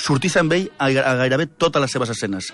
sortís 0.00 0.38
amb 0.40 0.56
ell 0.56 0.70
a, 0.78 0.88
a 0.88 1.14
gairebé 1.20 1.50
totes 1.52 1.84
les 1.84 1.92
seves 1.92 2.16
escenes. 2.16 2.48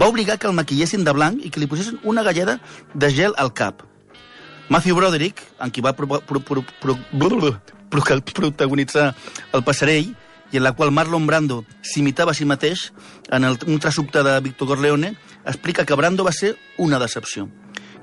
Va 0.00 0.08
obligar 0.08 0.38
que 0.38 0.48
el 0.48 0.56
maquillessin 0.56 1.04
de 1.04 1.12
blanc 1.12 1.44
i 1.44 1.50
que 1.52 1.60
li 1.60 1.68
posessin 1.68 2.00
una 2.02 2.24
galleda 2.24 2.60
de 2.94 3.12
gel 3.12 3.36
al 3.36 3.52
cap. 3.52 3.84
Matthew 4.70 4.94
Broderick, 4.94 5.42
en 5.58 5.70
qui 5.74 5.82
va 5.82 5.92
pro, 5.98 6.06
pro, 6.06 6.40
pro, 6.40 6.62
pro, 6.62 6.96
pro, 7.10 7.54
pro, 7.90 8.20
protagonitzar 8.32 9.08
El 9.52 9.64
Passarell, 9.66 10.12
i 10.52 10.58
en 10.58 10.62
la 10.62 10.72
qual 10.78 10.92
Marlon 10.94 11.26
Brando 11.26 11.64
s'imitava 11.82 12.30
a 12.30 12.38
si 12.38 12.46
mateix 12.46 12.90
en 13.30 13.46
el, 13.46 13.58
un 13.66 13.80
trasubte 13.82 14.22
de 14.22 14.38
Víctor 14.40 14.68
Corleone, 14.70 15.16
explica 15.44 15.84
que 15.84 15.98
Brando 15.98 16.24
va 16.24 16.32
ser 16.32 16.56
una 16.78 16.98
decepció 17.02 17.48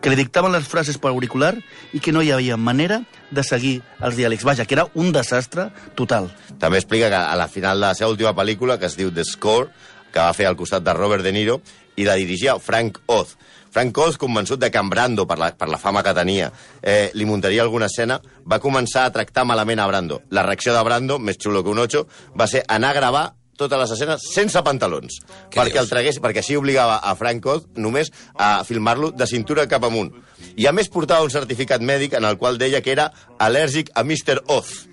que 0.02 0.12
li 0.12 0.18
dictaven 0.20 0.52
les 0.54 0.68
frases 0.70 1.00
per 1.02 1.10
auricular 1.10 1.56
i 1.96 2.02
que 2.04 2.12
no 2.14 2.22
hi 2.22 2.30
havia 2.32 2.58
manera 2.58 3.00
de 3.32 3.44
seguir 3.44 3.80
els 3.98 4.20
diàlegs. 4.20 4.44
Vaja, 4.46 4.68
que 4.70 4.76
era 4.78 4.86
un 4.94 5.10
desastre 5.16 5.72
total. 5.98 6.30
També 6.62 6.78
explica 6.78 7.10
que 7.10 7.18
a 7.18 7.36
la 7.40 7.48
final 7.50 7.80
de 7.80 7.88
la 7.88 7.96
seva 7.98 8.12
última 8.14 8.36
pel·lícula, 8.38 8.78
que 8.78 8.86
es 8.86 8.98
diu 9.00 9.10
The 9.10 9.26
Score, 9.26 9.72
que 10.12 10.20
va 10.20 10.36
fer 10.38 10.46
al 10.46 10.60
costat 10.60 10.86
de 10.86 10.94
Robert 10.94 11.26
De 11.26 11.34
Niro, 11.34 11.62
i 11.98 12.06
la 12.06 12.14
dirigia 12.20 12.60
Frank 12.62 13.02
Oz. 13.08 13.34
Frank 13.78 13.98
Oz, 14.02 14.16
convençut 14.18 14.58
de 14.58 14.72
que 14.74 14.80
en 14.82 14.90
Brando, 14.90 15.28
per 15.30 15.36
la, 15.38 15.52
per 15.54 15.68
la 15.70 15.78
fama 15.78 16.02
que 16.02 16.10
tenia, 16.18 16.48
eh, 16.82 17.12
li 17.14 17.28
muntaria 17.30 17.62
alguna 17.62 17.86
escena, 17.86 18.16
va 18.42 18.58
començar 18.58 19.04
a 19.06 19.12
tractar 19.14 19.44
malament 19.46 19.78
a 19.78 19.86
Brando. 19.86 20.24
La 20.34 20.42
reacció 20.42 20.74
de 20.74 20.82
Brando, 20.82 21.20
més 21.22 21.38
xulo 21.38 21.62
que 21.62 21.70
un 21.70 21.84
ocho, 21.86 22.08
va 22.34 22.48
ser 22.50 22.64
anar 22.68 22.90
a 22.90 22.98
gravar 22.98 23.22
totes 23.58 23.78
les 23.78 23.92
escenes 23.94 24.26
sense 24.34 24.62
pantalons, 24.66 25.20
Què 25.50 25.60
perquè 25.60 25.76
dius? 25.76 25.84
el 25.84 25.92
tragués, 25.92 26.18
perquè 26.22 26.42
així 26.42 26.58
obligava 26.58 26.98
a 26.98 27.14
Frank 27.18 27.46
Oz 27.46 27.68
només 27.78 28.10
a 28.34 28.64
filmar-lo 28.66 29.12
de 29.12 29.30
cintura 29.30 29.68
cap 29.70 29.86
amunt. 29.86 30.10
I 30.58 30.66
a 30.66 30.74
més 30.74 30.90
portava 30.90 31.26
un 31.26 31.34
certificat 31.34 31.82
mèdic 31.82 32.18
en 32.18 32.26
el 32.26 32.38
qual 32.42 32.58
deia 32.58 32.82
que 32.82 32.94
era 32.94 33.12
al·lèrgic 33.38 33.94
a 33.94 34.02
Mr. 34.02 34.42
Oz. 34.54 34.88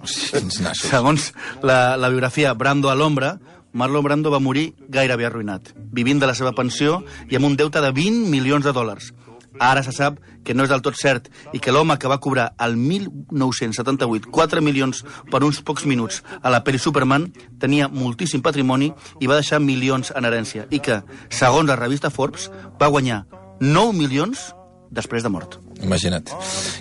Segons 0.77 1.33
la, 1.63 1.97
la 1.97 2.09
biografia 2.13 2.53
Brando 2.53 2.93
a 2.93 2.97
l'ombra, 2.97 3.39
Marlon 3.75 4.05
Brando 4.07 4.31
va 4.31 4.39
morir 4.39 4.69
gairebé 4.89 5.27
arruïnat, 5.27 5.73
vivint 5.91 6.21
de 6.23 6.29
la 6.31 6.37
seva 6.39 6.53
pensió 6.55 7.01
i 7.27 7.35
amb 7.35 7.49
un 7.49 7.57
deute 7.59 7.83
de 7.83 7.91
20 7.91 8.31
milions 8.31 8.63
de 8.63 8.73
dòlars. 8.73 9.11
Ara 9.59 9.83
se 9.83 9.91
sap 9.95 10.21
que 10.47 10.55
no 10.55 10.63
és 10.63 10.71
del 10.71 10.83
tot 10.83 10.95
cert 10.99 11.27
i 11.55 11.59
que 11.59 11.75
l'home 11.75 11.97
que 11.99 12.11
va 12.11 12.21
cobrar 12.23 12.53
el 12.63 12.77
1978 12.79 14.31
4 14.31 14.63
milions 14.63 15.03
per 15.31 15.43
uns 15.43 15.59
pocs 15.67 15.87
minuts 15.91 16.23
a 16.41 16.55
la 16.55 16.63
pel·li 16.63 16.79
Superman 16.79 17.29
tenia 17.59 17.91
moltíssim 17.91 18.47
patrimoni 18.47 18.93
i 19.19 19.31
va 19.31 19.43
deixar 19.43 19.63
milions 19.63 20.15
en 20.15 20.27
herència 20.27 20.69
i 20.71 20.79
que, 20.79 21.03
segons 21.31 21.71
la 21.71 21.79
revista 21.81 22.15
Forbes, 22.15 22.51
va 22.79 22.91
guanyar 22.95 23.25
9 23.59 23.91
milions 23.99 24.53
després 24.95 25.27
de 25.27 25.35
mort. 25.35 25.64
Imagina't. 25.85 26.31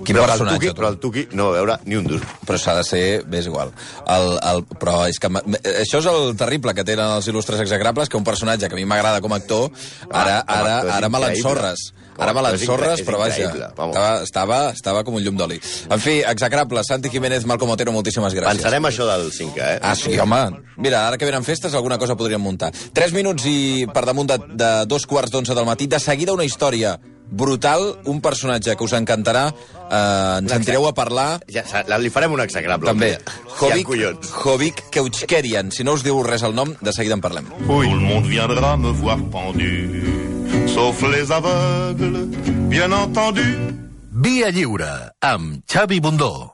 Quin 0.04 0.16
Però 0.16 0.24
el, 0.26 0.30
personatge, 0.32 0.58
Tuki, 0.60 0.70
tu. 0.72 0.76
però 0.80 0.90
el 0.94 1.00
Tuki 1.04 1.26
no 1.38 1.50
va 1.52 1.58
veure 1.60 1.78
ni 1.86 1.96
un 2.00 2.08
duro. 2.08 2.26
però 2.48 2.58
s'ha 2.60 2.76
de 2.80 2.84
ser, 2.88 3.04
és 3.32 3.46
igual. 3.50 3.72
El, 4.08 4.30
el, 4.42 4.64
però 4.80 5.04
és 5.10 5.20
que... 5.20 5.30
Això 5.84 6.00
és 6.02 6.08
el 6.12 6.36
terrible 6.40 6.74
que 6.74 6.84
tenen 6.88 7.18
els 7.18 7.28
il·lustres 7.32 7.60
execrables, 7.64 8.10
que 8.10 8.18
un 8.18 8.24
personatge 8.28 8.68
que 8.70 8.76
a 8.76 8.80
mi 8.80 8.86
m'agrada 8.90 9.22
com 9.22 9.34
a 9.34 9.42
actor, 9.42 9.70
ara, 10.10 10.40
Ah, 10.48 10.60
ara, 10.60 10.78
actor 10.80 10.92
ara 10.98 11.10
me 11.10 11.20
l'ensorres. 11.24 11.92
Ara 12.18 12.34
me 12.34 12.42
l'ensorres, 12.46 13.02
però 13.02 13.18
vaja, 13.18 13.48
estava, 13.50 14.10
estava, 14.22 14.58
estava 14.70 15.04
com 15.04 15.16
un 15.18 15.24
llum 15.26 15.38
d'oli. 15.40 15.58
En 15.90 16.00
fi, 16.00 16.20
execrable, 16.30 16.84
Santi 16.86 17.10
Jiménez, 17.10 17.46
Malcom 17.50 17.72
Otero, 17.74 17.92
moltíssimes 17.96 18.36
gràcies. 18.38 18.62
Pensarem 18.62 18.86
això 18.86 19.08
del 19.10 19.32
5, 19.34 19.58
eh? 19.58 19.80
Ah, 19.82 19.96
sí, 19.98 20.14
home. 20.22 20.44
Mira, 20.78 21.08
ara 21.08 21.18
que 21.18 21.26
venen 21.26 21.44
festes, 21.44 21.74
alguna 21.74 21.98
cosa 21.98 22.16
podríem 22.16 22.42
muntar. 22.42 22.70
Tres 22.94 23.14
minuts 23.18 23.48
i 23.50 23.88
per 23.94 24.06
damunt 24.06 24.30
de, 24.30 24.38
de 24.54 24.70
dos 24.86 25.08
quarts 25.10 25.34
d'onze 25.34 25.56
del 25.58 25.66
matí. 25.66 25.88
De 25.90 26.00
seguida 26.00 26.34
una 26.38 26.46
història 26.46 27.00
brutal, 27.34 27.98
un 28.06 28.22
personatge 28.22 28.76
que 28.78 28.86
us 28.86 28.94
encantarà. 28.94 29.48
Eh, 29.90 30.38
ens 30.40 30.52
sentireu 30.54 30.88
a 30.88 30.94
parlar 30.94 31.42
Ja, 31.52 31.64
li 32.00 32.10
farem 32.14 32.32
un 32.34 32.42
execrable. 32.42 32.88
també. 32.90 33.18
Jovic. 33.60 33.88
Hovik, 33.90 34.32
Hovik 34.46 34.84
Keuchkerian. 34.92 35.72
Si 35.72 35.84
no 35.84 35.94
us 35.94 36.04
diu 36.04 36.22
res 36.24 36.44
el 36.44 36.56
nom, 36.56 36.74
de 36.82 36.94
seguida 36.94 37.16
en 37.16 37.22
parlem. 37.22 37.46
Tout 37.68 37.84
le 37.84 38.00
monde 38.00 38.28
viendra 38.28 38.78
me 38.78 38.92
voir 38.92 39.18
pendu, 39.32 40.68
sauf 40.74 41.02
les 41.04 41.30
aveugles, 41.32 42.28
bien 42.70 42.94
entendu. 42.94 43.44
Via 44.12 44.50
lliure 44.52 45.12
amb 45.22 45.64
Xavi 45.68 46.00
Bundó. 46.00 46.53